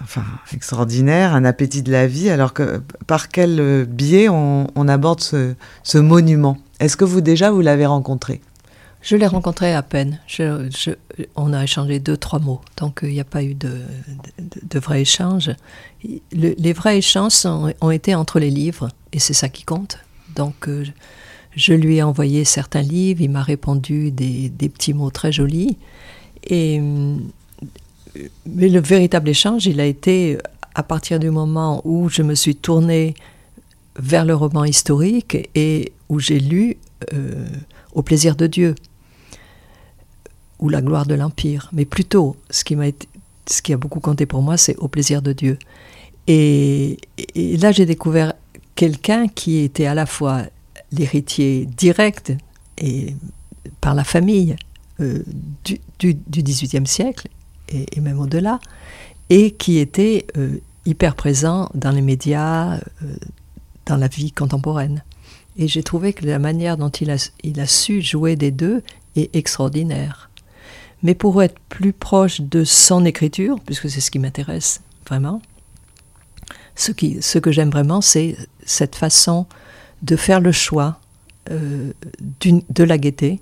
Enfin, 0.03 0.25
extraordinaire, 0.53 1.35
un 1.35 1.45
appétit 1.45 1.83
de 1.83 1.91
la 1.91 2.07
vie. 2.07 2.29
Alors 2.29 2.53
que 2.53 2.83
par 3.07 3.29
quel 3.29 3.87
biais 3.87 4.29
on, 4.29 4.89
aborde 4.89 5.21
ce 5.21 5.99
monument? 5.99 6.59
Est-ce 6.79 6.97
que 6.97 7.05
vous 7.05 7.23
déjà 7.23 7.51
vous 7.51 7.63
l'avez 7.63 7.87
rencontré? 7.87 8.43
Je 9.03 9.17
l'ai 9.17 9.27
rencontré 9.27 9.73
à 9.75 9.83
peine. 9.83 10.21
On 11.37 11.53
a 11.53 11.65
échangé 11.65 12.01
deux, 12.01 12.17
trois 12.17 12.39
mots. 12.39 12.61
Donc, 12.77 13.01
il 13.03 13.11
n'y 13.11 13.21
a 13.21 13.25
pas 13.25 13.43
eu 13.43 13.55
de, 13.55 13.69
de, 14.39 14.61
de 14.63 14.79
vrai 14.79 15.03
échange. 15.03 15.51
Le- 16.33 16.55
les 16.59 16.73
vrais 16.73 16.99
échanges 16.99 17.47
ont 17.81 17.91
été 17.91 18.15
entre 18.15 18.39
les 18.41 18.51
livres, 18.51 18.89
et 19.13 19.19
c'est 19.19 19.35
ça 19.35 19.49
qui 19.49 19.65
compte. 19.65 19.99
Donc, 20.35 20.69
euh, 20.69 20.85
je 21.57 21.73
lui 21.73 21.97
ai 21.97 22.03
envoyé 22.03 22.45
certains 22.45 22.83
livres, 22.83 23.21
il 23.21 23.31
m'a 23.31 23.43
répondu 23.43 24.11
des, 24.11 24.51
petits 24.69 24.95
mots 24.95 25.11
très 25.11 25.33
jolis. 25.33 25.77
Hum, 26.51 27.31
mais 28.47 28.69
le 28.69 28.81
véritable 28.81 29.29
échange, 29.29 29.67
il 29.67 29.81
a 29.81 29.85
été 29.87 30.39
à 30.75 30.83
partir 30.83 31.19
du 31.19 31.31
moment 31.31 31.83
où 31.85 32.09
je 32.09 32.23
me 32.23 32.35
suis 32.35 32.57
tournée 32.57 33.15
vers 33.97 34.25
le 34.25 34.35
roman 34.35 34.65
historique 34.65 35.51
et 35.55 35.93
où 36.09 36.21
j'ai 36.21 36.39
lu 36.39 36.77
euh, 37.13 37.47
Au 37.99 38.03
plaisir 38.03 38.37
de 38.37 38.47
Dieu 38.47 38.77
ou 40.61 40.69
La 40.69 40.81
gloire 40.81 41.05
de 41.05 41.15
l'Empire. 41.15 41.69
Mais 41.73 41.85
plutôt, 41.85 42.37
ce 42.49 42.63
qui, 42.63 42.77
ce 43.47 43.61
qui 43.61 43.73
a 43.73 43.77
beaucoup 43.77 43.99
compté 43.99 44.25
pour 44.25 44.41
moi, 44.41 44.57
c'est 44.57 44.77
Au 44.77 44.87
plaisir 44.87 45.21
de 45.21 45.33
Dieu. 45.33 45.59
Et, 46.29 46.99
là, 47.35 47.73
j'ai 47.73 47.87
découvert 47.87 48.35
quelqu'un 48.77 49.27
qui 49.27 49.59
était 49.59 49.87
à 49.87 49.95
la 49.95 50.07
fois 50.07 50.43
l'héritier 50.93 51.67
direct 51.67 52.33
et 52.77 53.17
par 53.81 53.97
la 53.97 54.05
famille 54.05 54.55
euh, 55.01 55.25
du, 55.65 56.15
XVIIIe 56.31 56.87
siècle 56.87 57.27
et, 57.69 57.87
et 57.97 58.01
même 58.01 58.21
au-delà, 58.21 58.61
et 59.29 59.51
qui 59.51 59.79
était 59.79 60.25
euh, 60.37 60.59
hyper 60.87 61.17
présent 61.17 61.69
dans 61.75 61.91
les 61.91 62.03
médias, 62.03 62.77
euh, 62.77 63.17
dans 63.87 63.97
la 63.97 64.07
vie 64.07 64.31
contemporaine. 64.31 65.03
Et 65.59 65.69
j'ai 65.69 65.83
trouvé 65.83 66.13
que 66.13 66.25
la 66.25 66.39
manière 66.39 66.77
dont 66.77 66.89
il 66.89 67.11
a, 67.11 67.31
il 67.43 67.61
a 67.61 67.67
su 67.67 68.01
jouer 68.01 68.37
des 68.37 68.51
deux 68.51 68.83
est 69.17 69.35
extraordinaire. 69.35 70.31
Mais 71.03 71.15
pour 71.15 71.43
être 71.43 71.59
plus 71.69 71.93
proche 71.93 72.41
de 72.41 72.65
son 72.65 73.05
écriture, 73.05 73.59
puisque 73.67 73.91
c'est 73.91 74.01
ce 74.01 74.11
qui 74.11 74.19
m'intéresse 74.19 74.81
vraiment, 75.07 75.43
ce, 76.75 76.93
qui, 76.93 77.21
ce 77.21 77.39
que 77.39 77.53
j'aime 77.53 77.71
vraiment, 77.71 78.01
c'est 78.01 78.37
cette 78.65 78.95
façon 78.95 79.47
de 80.03 80.17
faire 80.17 80.41
le 80.41 80.53
choix 80.53 81.01
euh, 81.51 81.93
de 82.41 82.85
la 82.85 82.99
gaieté 82.99 83.41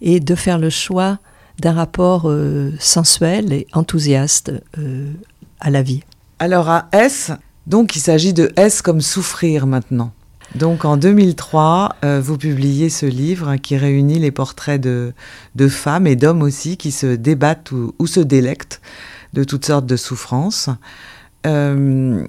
et 0.00 0.20
de 0.20 0.34
faire 0.34 0.58
le 0.58 0.70
choix 0.70 1.18
d'un 1.58 1.72
rapport 1.72 2.30
euh, 2.30 2.72
sensuel 2.78 3.52
et 3.52 3.66
enthousiaste 3.72 4.52
euh, 4.78 5.12
à 5.60 5.70
la 5.70 5.82
vie. 5.82 6.02
Alors 6.38 6.68
à 6.68 6.88
S, 6.92 7.32
donc 7.66 7.96
il 7.96 8.00
s'agit 8.00 8.32
de 8.32 8.52
S 8.56 8.80
comme 8.80 9.00
souffrir 9.00 9.66
maintenant. 9.66 10.12
Donc 10.54 10.84
en 10.84 10.96
2003, 10.96 11.96
euh, 12.04 12.20
vous 12.20 12.38
publiez 12.38 12.88
ce 12.88 13.06
livre 13.06 13.56
qui 13.56 13.76
réunit 13.76 14.18
les 14.18 14.30
portraits 14.30 14.80
de, 14.80 15.12
femmes 15.68 16.06
et 16.06 16.16
d'hommes 16.16 16.42
aussi 16.42 16.76
qui 16.76 16.90
se 16.90 17.06
débattent 17.06 17.70
ou, 17.70 18.06
se 18.06 18.20
délectent 18.20 18.80
de 19.34 19.44
toutes 19.44 19.66
sortes 19.66 19.86
de 19.86 19.96
souffrances. 19.96 20.70
Euh, 21.46 22.24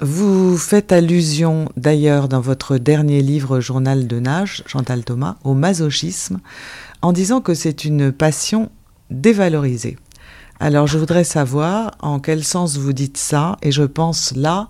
vous 0.00 0.56
faites 0.58 0.92
allusion 0.92 1.70
d'ailleurs 1.76 2.28
dans 2.28 2.40
votre 2.40 2.76
dernier 2.76 3.22
livre 3.22 3.60
Journal 3.60 4.06
de 4.06 4.18
nage, 4.18 4.62
Chantal 4.66 5.04
Thomas, 5.04 5.36
au 5.44 5.54
masochisme, 5.54 6.40
en 7.02 7.12
disant 7.12 7.40
que 7.40 7.54
c'est 7.54 7.84
une 7.84 8.12
passion 8.12 8.70
dévalorisée. 9.10 9.98
Alors 10.60 10.86
je 10.86 10.98
voudrais 10.98 11.24
savoir 11.24 11.92
en 12.00 12.18
quel 12.18 12.42
sens 12.42 12.76
vous 12.78 12.92
dites 12.92 13.18
ça, 13.18 13.56
et 13.62 13.72
je 13.72 13.82
pense 13.82 14.34
là 14.34 14.68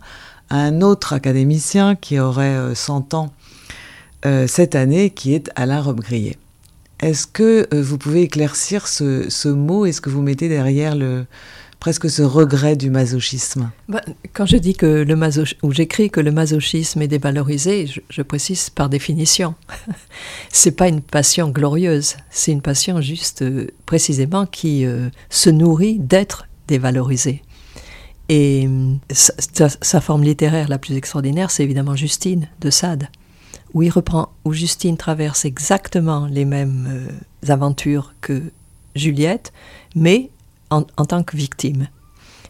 un 0.50 0.80
autre 0.80 1.12
académicien 1.12 1.94
qui 1.96 2.18
aurait 2.18 2.56
euh, 2.56 2.74
100 2.74 3.14
ans 3.14 3.32
euh, 4.24 4.46
cette 4.46 4.74
année, 4.74 5.10
qui 5.10 5.34
est 5.34 5.50
Alain 5.56 5.80
Robbe-Grillet. 5.80 6.36
Est-ce 7.00 7.26
que 7.26 7.68
euh, 7.74 7.82
vous 7.82 7.98
pouvez 7.98 8.22
éclaircir 8.22 8.88
ce, 8.88 9.28
ce 9.28 9.48
mot 9.48 9.86
Est-ce 9.86 10.00
que 10.00 10.08
vous 10.08 10.22
mettez 10.22 10.48
derrière 10.48 10.94
le, 10.94 11.26
presque 11.78 12.08
ce 12.08 12.22
regret 12.22 12.74
du 12.74 12.90
masochisme? 12.90 13.70
Bah, 13.88 14.00
quand 14.32 14.46
je 14.46 14.56
dis 14.56 14.74
que 14.74 14.86
le 14.86 15.14
masoch- 15.14 15.56
ou 15.62 15.72
j'écris 15.72 16.10
que 16.10 16.20
le 16.20 16.32
masochisme 16.32 17.02
est 17.02 17.08
dévalorisé, 17.08 17.88
je, 18.08 18.22
précise 18.22 18.70
par 18.70 18.88
définition. 18.88 19.54
c'est 20.50 20.72
pas 20.72 20.88
une 20.88 21.02
passion 21.02 21.50
glorieuse, 21.50 22.16
c'est 22.30 22.52
une 22.52 22.62
passion 22.62 23.00
juste 23.00 23.42
euh, 23.42 23.68
précisément 23.84 24.46
qui 24.46 24.84
euh, 24.84 25.08
se 25.28 25.50
nourrit 25.50 25.98
d'être 25.98 26.48
dévalorisée. 26.66 27.42
Et 28.28 28.66
hum, 28.66 28.98
sa, 29.10 30.00
forme 30.00 30.22
littéraire 30.22 30.68
la 30.68 30.78
plus 30.78 30.96
extraordinaire, 30.96 31.50
c'est 31.50 31.62
évidemment 31.62 31.94
Justine 31.94 32.48
de 32.60 32.70
Sade, 32.70 33.08
où 33.72 33.82
il 33.82 33.90
reprend, 33.90 34.30
où 34.44 34.52
Justine 34.52 34.96
traverse 34.96 35.44
exactement 35.44 36.26
les 36.26 36.44
mêmes 36.44 36.88
euh, 36.88 37.52
aventures 37.52 38.14
que 38.20 38.42
Juliette, 38.96 39.52
mais 39.94 40.30
en, 40.70 40.82
tant 40.82 41.22
que 41.22 41.36
victime. 41.36 41.88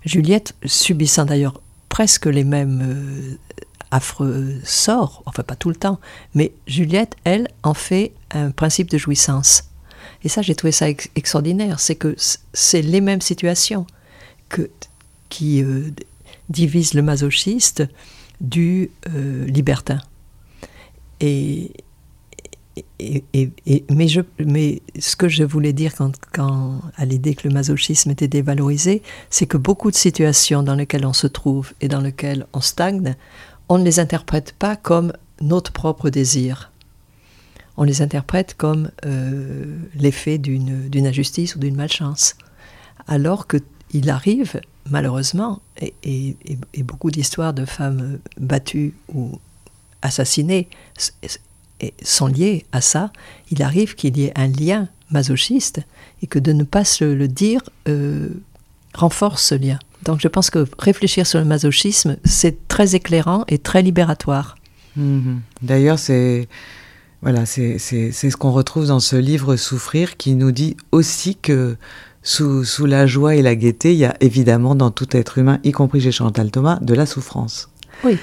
Juliette 0.04 0.54
subissant 0.64 1.24
d'ailleurs 1.26 1.60
presque 1.88 2.26
les 2.26 2.44
mêmes 2.44 2.80
euh, 2.82 3.36
affreux 3.90 4.54
sorts, 4.64 5.22
enfin 5.26 5.42
pas 5.42 5.56
tout 5.56 5.68
le 5.68 5.76
temps, 5.76 5.98
mais 6.34 6.52
Juliette, 6.66 7.16
elle, 7.24 7.48
en 7.62 7.74
fait 7.74 8.12
un 8.30 8.50
principe 8.50 8.90
de 8.90 8.98
jouissance. 8.98 9.64
Et 10.24 10.28
ça, 10.28 10.42
j'ai 10.42 10.54
trouvé 10.54 10.72
ça 10.72 10.88
ex- 10.88 11.08
extraordinaire, 11.14 11.80
c'est 11.80 11.96
que 11.96 12.16
c'est 12.52 12.82
les 12.82 13.00
mêmes 13.00 13.20
situations 13.20 13.86
que, 14.48 14.70
qui 15.28 15.62
euh, 15.62 15.90
divisent 16.48 16.94
le 16.94 17.02
masochiste 17.02 17.84
du 18.40 18.90
euh, 19.08 19.44
libertin. 19.46 20.00
Et, 21.20 21.72
mais, 23.90 24.82
ce 24.98 25.16
que 25.16 25.28
je 25.28 25.44
voulais 25.44 25.72
dire 25.72 25.92
quand, 26.32 26.80
à 26.96 27.04
l'idée 27.04 27.34
que 27.34 27.48
le 27.48 27.54
masochisme 27.54 28.10
était 28.10 28.28
dévalorisé, 28.28 29.02
c'est 29.30 29.46
que 29.46 29.56
beaucoup 29.56 29.90
de 29.90 29.96
situations 29.96 30.62
dans 30.62 30.74
lesquelles 30.74 31.06
on 31.06 31.14
se 31.14 31.26
trouve 31.26 31.72
et 31.80 31.88
dans 31.88 32.00
lesquelles 32.00 32.46
on 32.52 32.60
stagne, 32.60 33.16
on 33.68 33.78
ne 33.78 33.84
les 33.84 33.98
interprète 33.98 34.54
pas 34.58 34.76
comme 34.76 35.12
notre 35.40 35.72
propre 35.72 36.10
désir. 36.10 36.70
On 37.78 37.84
les 37.84 38.02
interprète 38.02 38.54
comme 38.54 38.90
euh, 39.04 39.76
l'effet 39.94 40.38
d'une 40.38 41.06
injustice 41.06 41.56
ou 41.56 41.58
d'une 41.58 41.76
malchance. 41.76 42.36
Alors 43.06 43.46
qu'il 43.46 44.10
arrive, 44.10 44.60
malheureusement, 44.90 45.60
et, 46.02 46.36
beaucoup 46.78 47.10
d'histoires 47.10 47.54
de 47.54 47.64
femmes 47.64 48.18
battues 48.38 48.94
ou 49.12 49.38
assassinées 50.02 50.68
sont 52.02 52.26
liées 52.26 52.64
à 52.72 52.80
ça, 52.80 53.12
il 53.50 53.62
arrive 53.62 53.94
qu'il 53.94 54.16
y 54.16 54.24
ait 54.24 54.32
un 54.36 54.48
lien 54.48 54.88
masochiste 55.10 55.80
et 56.22 56.26
que 56.26 56.38
de 56.38 56.52
ne 56.52 56.64
pas 56.64 56.84
se 56.84 57.04
le 57.04 57.28
dire 57.28 57.60
euh, 57.88 58.28
renforce 58.94 59.42
ce 59.42 59.54
lien. 59.54 59.78
Donc 60.04 60.20
je 60.20 60.28
pense 60.28 60.50
que 60.50 60.66
réfléchir 60.78 61.26
sur 61.26 61.38
le 61.38 61.44
masochisme, 61.44 62.16
c'est 62.24 62.68
très 62.68 62.94
éclairant 62.94 63.44
et 63.48 63.58
très 63.58 63.82
libératoire. 63.82 64.56
Mhm. 64.96 65.40
D'ailleurs, 65.62 65.98
c'est 65.98 66.48
voilà, 67.22 67.46
c'est 67.46 67.78
ce 67.78 68.36
qu'on 68.36 68.52
retrouve 68.52 68.86
dans 68.86 69.00
ce 69.00 69.16
livre 69.16 69.56
Souffrir, 69.56 70.16
qui 70.16 70.34
nous 70.34 70.52
dit 70.52 70.76
aussi 70.92 71.34
que 71.34 71.76
sous, 72.26 72.64
sous 72.64 72.86
la 72.86 73.06
joie 73.06 73.36
et 73.36 73.42
la 73.42 73.54
gaieté, 73.54 73.92
il 73.92 73.98
y 73.98 74.04
a 74.04 74.16
évidemment 74.20 74.74
dans 74.74 74.90
tout 74.90 75.16
être 75.16 75.38
humain, 75.38 75.60
y 75.62 75.70
compris 75.70 76.00
chez 76.00 76.10
Chantal 76.10 76.50
Thomas, 76.50 76.78
de 76.82 76.92
la 76.92 77.06
souffrance. 77.06 77.68
Oui. 78.04 78.18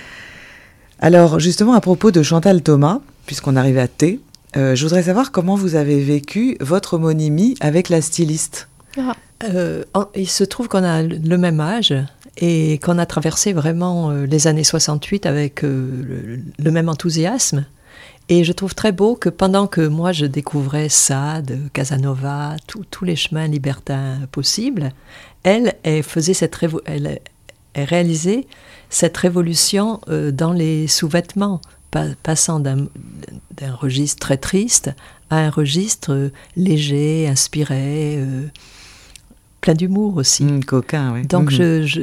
Alors 0.99 1.39
justement, 1.39 1.73
à 1.73 1.81
propos 1.81 2.11
de 2.11 2.21
Chantal 2.21 2.61
Thomas, 2.61 2.99
puisqu'on 3.25 3.55
arrive 3.55 3.77
à 3.77 3.87
T, 3.87 4.19
euh, 4.57 4.75
je 4.75 4.83
voudrais 4.83 5.03
savoir 5.03 5.31
comment 5.31 5.55
vous 5.55 5.75
avez 5.75 6.01
vécu 6.03 6.57
votre 6.59 6.95
homonymie 6.95 7.55
avec 7.61 7.87
la 7.89 8.01
styliste. 8.01 8.67
Euh, 9.45 9.83
en- 9.93 10.07
il 10.15 10.29
se 10.29 10.43
trouve 10.43 10.67
qu'on 10.67 10.83
a 10.83 11.01
le 11.01 11.37
même 11.37 11.59
âge 11.59 11.93
et 12.37 12.79
qu'on 12.79 12.97
a 12.99 13.05
traversé 13.05 13.53
vraiment 13.53 14.11
euh, 14.11 14.25
les 14.25 14.47
années 14.47 14.63
68 14.63 15.25
avec 15.25 15.63
euh, 15.63 15.89
le, 16.03 16.39
le 16.63 16.71
même 16.71 16.89
enthousiasme. 16.89 17.65
Et 18.29 18.43
je 18.43 18.53
trouve 18.53 18.73
très 18.73 18.91
beau 18.91 19.15
que 19.15 19.29
pendant 19.29 19.67
que 19.67 19.85
moi 19.85 20.11
je 20.11 20.25
découvrais 20.25 20.89
Sade, 20.89 21.59
Casanova, 21.73 22.55
tous 22.67 23.03
les 23.05 23.15
chemins 23.15 23.47
libertins 23.47 24.19
possibles, 24.31 24.91
elle, 25.43 25.75
elle 25.83 26.03
faisait 26.03 26.33
cette 26.33 26.57
elle, 26.85 27.19
réalisait 27.75 28.47
cette 28.89 29.17
révolution 29.17 29.99
euh, 30.07 30.31
dans 30.31 30.53
les 30.53 30.87
sous-vêtements, 30.87 31.59
pa- 31.91 32.15
passant 32.23 32.59
d'un 32.59 32.87
registre 33.75 34.19
très 34.19 34.37
triste 34.37 34.91
a 35.29 35.37
un 35.37 35.49
registre 35.49 36.13
euh, 36.13 36.29
léger, 36.55 37.27
inspiré, 37.27 38.15
euh, 38.17 38.47
plein 39.63 39.73
d'humour 39.73 40.17
aussi. 40.17 40.43
Mmh, 40.43 40.65
coquin, 40.65 41.13
oui. 41.13 41.25
Donc, 41.25 41.49
je, 41.49 41.83
je- 41.85 42.01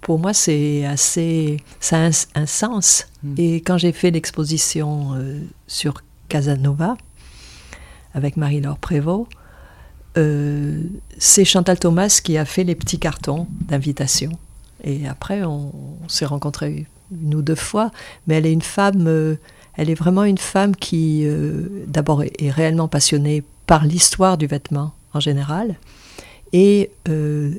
pour 0.00 0.18
moi, 0.18 0.32
c'est 0.32 0.84
assez. 0.86 1.58
Ça 1.78 1.98
a 1.98 2.06
un, 2.08 2.10
un 2.34 2.46
sens. 2.46 3.06
Mm. 3.22 3.34
Et 3.38 3.54
quand 3.60 3.76
j'ai 3.78 3.92
fait 3.92 4.10
l'exposition 4.10 5.10
euh, 5.14 5.38
sur 5.66 6.02
Casanova 6.28 6.96
avec 8.14 8.36
Marie-Laure 8.38 8.78
Prévost, 8.78 9.28
euh, 10.16 10.82
c'est 11.18 11.44
Chantal 11.44 11.78
Thomas 11.78 12.20
qui 12.24 12.38
a 12.38 12.44
fait 12.46 12.64
les 12.64 12.74
petits 12.74 12.98
cartons 12.98 13.46
d'invitation. 13.68 14.32
Et 14.82 15.06
après, 15.08 15.44
on, 15.44 15.72
on 16.04 16.08
s'est 16.08 16.26
rencontrés 16.26 16.86
une 17.22 17.34
ou 17.34 17.42
deux 17.42 17.54
fois. 17.54 17.90
Mais 18.26 18.36
elle 18.36 18.46
est 18.46 18.52
une 18.52 18.62
femme. 18.62 19.06
euh, 19.08 19.36
elle 19.76 19.90
est 19.90 19.94
vraiment 19.94 20.24
une 20.24 20.38
femme 20.38 20.74
qui, 20.76 21.26
d'abord, 21.88 22.22
est, 22.22 22.32
est 22.40 22.50
réellement 22.50 22.86
passionnée 22.88 23.42
par 23.66 23.84
l'histoire 23.84 24.38
du 24.38 24.46
vêtement 24.46 24.92
en 25.14 25.20
général 25.20 25.74
et 26.54 26.90
euh, 27.10 27.50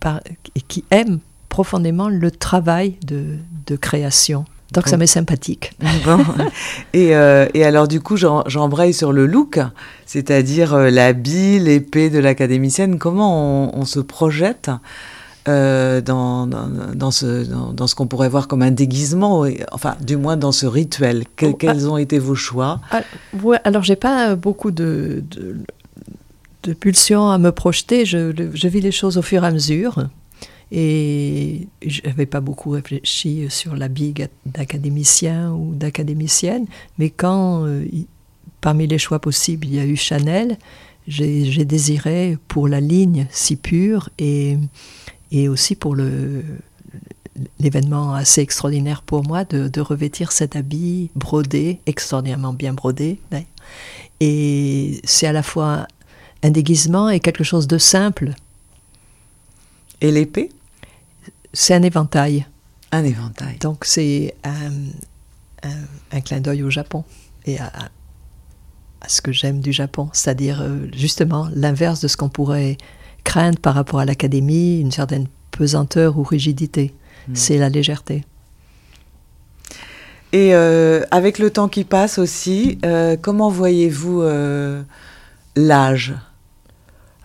par- 0.00 0.20
et 0.54 0.60
qui 0.60 0.84
aime 0.92 1.18
profondément 1.48 2.08
le 2.08 2.30
travail 2.30 2.96
de, 3.06 3.36
de 3.66 3.76
création. 3.76 4.44
Donc 4.72 4.88
ça 4.88 4.96
m'est 4.96 5.06
sympathique. 5.06 5.72
Bon. 6.04 6.18
Et, 6.92 7.14
euh, 7.14 7.46
et 7.54 7.64
alors 7.64 7.86
du 7.86 8.00
coup, 8.00 8.16
j'embraye 8.16 8.92
sur 8.92 9.12
le 9.12 9.24
look, 9.24 9.60
c'est-à-dire 10.06 10.74
euh, 10.74 10.90
l'habit, 10.90 11.60
l'épée 11.60 12.10
de 12.10 12.18
l'académicienne. 12.18 12.98
Comment 12.98 13.68
on, 13.72 13.78
on 13.80 13.84
se 13.84 14.00
projette 14.00 14.70
euh, 15.46 16.00
dans, 16.00 16.48
dans, 16.48 16.68
dans 16.94 17.10
ce, 17.12 17.44
dans, 17.44 17.72
dans 17.72 17.86
ce 17.86 17.94
qu'on 17.94 18.08
pourrait 18.08 18.28
voir 18.28 18.48
comme 18.48 18.62
un 18.62 18.72
déguisement, 18.72 19.46
et- 19.46 19.62
enfin 19.70 19.94
du 20.04 20.16
moins 20.16 20.36
dans 20.36 20.52
ce 20.52 20.66
rituel? 20.66 21.24
Que- 21.36 21.46
Oh, 21.46 21.52
Quels 21.54 21.88
ont 21.88 21.96
été 21.96 22.18
vos 22.18 22.34
choix? 22.34 22.80
Ah, 22.90 23.02
ouais, 23.44 23.58
alors 23.62 23.84
j'ai 23.84 23.96
pas 23.96 24.34
beaucoup 24.34 24.72
de, 24.72 25.22
de, 25.30 25.58
de 26.66 26.74
pulsions 26.74 27.30
à 27.30 27.38
me 27.38 27.52
projeter. 27.52 28.04
Je, 28.04 28.68
vis 28.68 28.80
les 28.80 28.92
choses 28.92 29.16
au 29.16 29.22
fur 29.22 29.44
et 29.44 29.46
à 29.46 29.50
mesure. 29.50 30.08
Et 30.72 31.68
je 31.86 32.02
n'avais 32.02 32.26
pas 32.26 32.40
beaucoup 32.40 32.70
réfléchi 32.70 33.46
sur 33.48 33.76
l'habit 33.76 34.14
d'académicien 34.46 35.52
ou 35.52 35.74
d'académicienne. 35.74 36.66
Mais 36.98 37.10
quand, 37.10 37.64
euh, 37.64 37.84
parmi 38.60 38.86
les 38.86 38.98
choix 38.98 39.20
possibles, 39.20 39.66
il 39.66 39.74
y 39.74 39.78
a 39.78 39.86
eu 39.86 39.96
Chanel, 39.96 40.58
j'ai 41.06 41.64
désiré 41.64 42.36
pour 42.48 42.66
la 42.66 42.80
ligne 42.80 43.28
si 43.30 43.54
pure 43.54 44.10
et, 44.18 44.58
et 45.30 45.48
aussi 45.48 45.76
pour 45.76 45.94
le 45.94 46.42
l'événement 47.58 48.14
assez 48.14 48.40
extraordinaire 48.40 49.02
pour 49.02 49.22
moi 49.22 49.44
de, 49.44 49.68
de 49.68 49.80
revêtir 49.82 50.32
cet 50.32 50.56
habit 50.56 51.10
brodé, 51.14 51.80
extraordinairement 51.84 52.54
bien 52.54 52.72
brodé. 52.72 53.18
Et 54.20 55.00
c'est 55.04 55.26
à 55.26 55.32
la 55.32 55.42
fois 55.42 55.86
un 56.46 56.50
déguisement 56.50 57.08
et 57.10 57.20
quelque 57.20 57.44
chose 57.44 57.66
de 57.66 57.78
simple. 57.78 58.30
Et 60.00 60.10
l'épée? 60.10 60.50
C'est 61.52 61.74
un 61.74 61.82
éventail. 61.82 62.46
Un 62.92 63.04
éventail. 63.04 63.56
Donc 63.58 63.84
c'est 63.84 64.34
un, 64.44 64.72
un- 65.62 65.86
un 66.12 66.20
clin 66.20 66.40
d'œil 66.40 66.62
au 66.62 66.70
Japon 66.70 67.04
et 67.46 67.58
à, 67.58 67.72
à 69.00 69.08
ce 69.08 69.20
que 69.20 69.32
j'aime 69.32 69.60
du 69.60 69.72
Japon, 69.72 70.08
c'est-à-dire 70.12 70.60
euh, 70.60 70.86
justement 70.94 71.48
l'inverse 71.54 72.00
de 72.00 72.08
ce 72.08 72.16
qu'on 72.16 72.28
pourrait 72.28 72.76
craindre 73.24 73.58
par 73.58 73.74
rapport 73.74 74.00
à 74.00 74.04
l'académie, 74.04 74.80
une 74.80 74.92
certaine 74.92 75.26
pesanteur 75.50 76.18
ou 76.18 76.22
rigidité. 76.22 76.94
C'est 77.34 77.58
la 77.58 77.68
légèreté. 77.68 78.24
Et 80.32 80.54
euh, 80.54 81.02
avec 81.10 81.40
le 81.40 81.50
temps 81.50 81.68
qui 81.68 81.82
passe 81.82 82.18
aussi, 82.18 82.78
euh, 82.84 83.16
comment 83.20 83.50
voyez-vous 83.50 84.22
euh, 84.22 84.82
l'âge? 85.56 86.14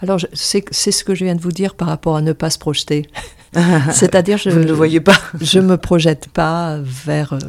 Alors 0.02 0.20
c'est 0.34 0.66
c'est 0.72 0.92
ce 0.92 1.04
que 1.04 1.14
je 1.16 1.24
viens 1.26 1.36
de 1.36 1.42
vous 1.42 1.52
dire 1.52 1.76
par 1.76 1.88
rapport 1.88 2.16
à 2.16 2.22
ne 2.22 2.34
pas 2.34 2.50
se 2.50 2.58
projeter. 2.60 3.08
C'est-à-dire 3.92 4.38
je 4.38 4.50
Vous 4.50 4.60
ne 4.60 4.66
le 4.66 4.74
voyez 4.74 5.00
pas 5.02 5.18
je 5.42 5.60
me 5.60 5.78
projette 5.78 6.28
pas 6.30 6.80
vers. 6.82 7.34
euh, 7.34 7.40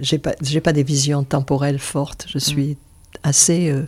j'ai 0.00 0.18
pas 0.18 0.34
j'ai 0.42 0.60
pas 0.60 0.72
des 0.72 0.82
visions 0.84 1.24
temporelles 1.24 1.78
fortes. 1.80 2.26
Je 2.28 2.38
suis 2.38 2.76
assez 3.22 3.68
euh, 3.70 3.82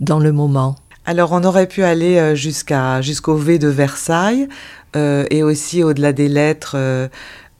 dans 0.00 0.18
le 0.18 0.32
moment. 0.32 0.76
Alors, 1.06 1.32
on 1.32 1.44
aurait 1.44 1.68
pu 1.68 1.84
aller 1.84 2.16
euh, 2.16 2.34
jusqu'à 2.34 3.02
jusqu'au 3.02 3.36
V 3.36 3.58
de 3.58 3.68
Versailles 3.68 4.48
euh, 4.96 5.26
et 5.30 5.42
aussi 5.42 5.82
au-delà 5.82 6.12
des 6.14 6.28
lettres, 6.28 6.76
euh, 6.76 7.08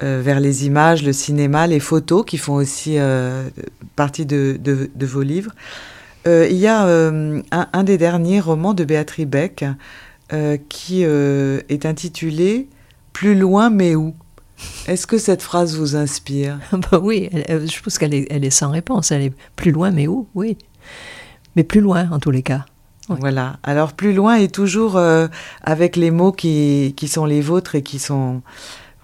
vers 0.00 0.40
les 0.40 0.64
images, 0.66 1.02
le 1.04 1.12
cinéma, 1.12 1.66
les 1.66 1.78
photos 1.78 2.24
qui 2.26 2.38
font 2.38 2.54
aussi 2.54 2.98
euh, 2.98 3.46
partie 3.96 4.24
de, 4.26 4.58
de- 4.58 4.90
de 4.94 5.06
vos 5.06 5.22
livres. 5.22 5.52
Euh, 6.26 6.48
il 6.50 6.56
y 6.56 6.66
a 6.66 6.86
euh, 6.86 7.42
un, 7.50 7.66
un 7.72 7.84
des 7.84 7.98
derniers 7.98 8.40
romans 8.40 8.74
de 8.74 8.84
Béatrice 8.84 9.26
Beck 9.26 9.64
euh, 10.32 10.56
qui 10.68 11.02
est 11.02 11.86
intitulé 11.86 12.68
Plus 13.12 13.34
loin 13.38 13.70
mais 13.70 13.94
où? 13.94 14.14
Est-ce 14.86 15.06
que 15.06 15.18
cette 15.18 15.42
phrase 15.42 15.76
vous 15.76 15.96
inspire? 15.96 16.58
Bah 16.90 16.98
oui, 17.02 17.28
elle- 17.46 17.70
je 17.70 17.82
pense 17.82 17.98
qu'elle 17.98 18.14
est, 18.14 18.26
elle 18.30 18.44
est 18.44 18.50
sans 18.50 18.70
réponse. 18.70 19.10
Elle 19.12 19.22
est 19.22 19.32
plus 19.56 19.72
loin, 19.72 19.90
mais 19.90 20.06
où? 20.06 20.26
Oui. 20.34 20.56
Mais 21.56 21.64
plus 21.64 21.80
loin, 21.80 22.08
en 22.10 22.18
tous 22.18 22.30
les 22.30 22.42
cas. 22.42 22.64
Voilà. 23.08 23.58
Alors 23.62 23.92
plus 23.92 24.14
loin 24.14 24.36
et 24.36 24.48
toujours 24.48 24.98
avec 25.62 25.96
les 25.96 26.10
mots 26.10 26.32
qui, 26.32 26.94
qui 26.96 27.06
sont 27.06 27.26
les 27.26 27.42
vôtres 27.42 27.74
et 27.74 27.82
qui 27.82 27.98
sont 27.98 28.40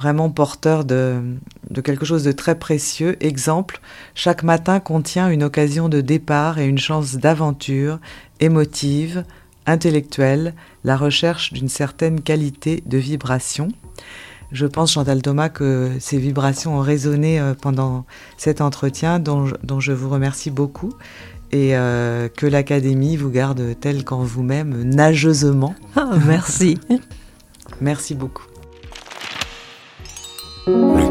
vraiment 0.00 0.30
porteurs 0.30 0.84
de, 0.86 1.20
de 1.68 1.80
quelque 1.82 2.06
chose 2.06 2.24
de 2.24 2.32
très 2.32 2.58
précieux. 2.58 3.16
Exemple, 3.22 3.80
chaque 4.14 4.42
matin 4.42 4.80
contient 4.80 5.28
une 5.28 5.42
occasion 5.44 5.88
de 5.90 6.00
départ 6.00 6.58
et 6.58 6.66
une 6.66 6.78
chance 6.78 7.16
d'aventure 7.16 7.98
émotive, 8.40 9.24
intellectuelle, 9.66 10.54
la 10.84 10.96
recherche 10.96 11.52
d'une 11.52 11.68
certaine 11.68 12.22
qualité 12.22 12.82
de 12.86 12.96
vibration. 12.96 13.68
Je 14.52 14.66
pense, 14.66 14.92
Chantal 14.92 15.22
Thomas, 15.22 15.48
que 15.50 15.90
ces 16.00 16.18
vibrations 16.18 16.76
ont 16.78 16.80
résonné 16.80 17.38
euh, 17.38 17.54
pendant 17.54 18.04
cet 18.36 18.60
entretien 18.60 19.18
dont 19.20 19.46
je- 19.46 19.54
dont 19.62 19.78
je 19.78 19.92
vous 19.92 20.08
remercie 20.08 20.50
beaucoup 20.50 20.92
et 21.52 21.76
euh, 21.76 22.28
que 22.28 22.46
l'Académie 22.46 23.16
vous 23.16 23.30
garde 23.30 23.62
tel 23.80 24.02
qu'en 24.04 24.22
vous-même, 24.24 24.82
nageusement. 24.82 25.74
Ah, 25.94 26.10
merci. 26.26 26.78
Merci 27.80 28.14
beaucoup. 28.16 28.49
Le 30.70 31.09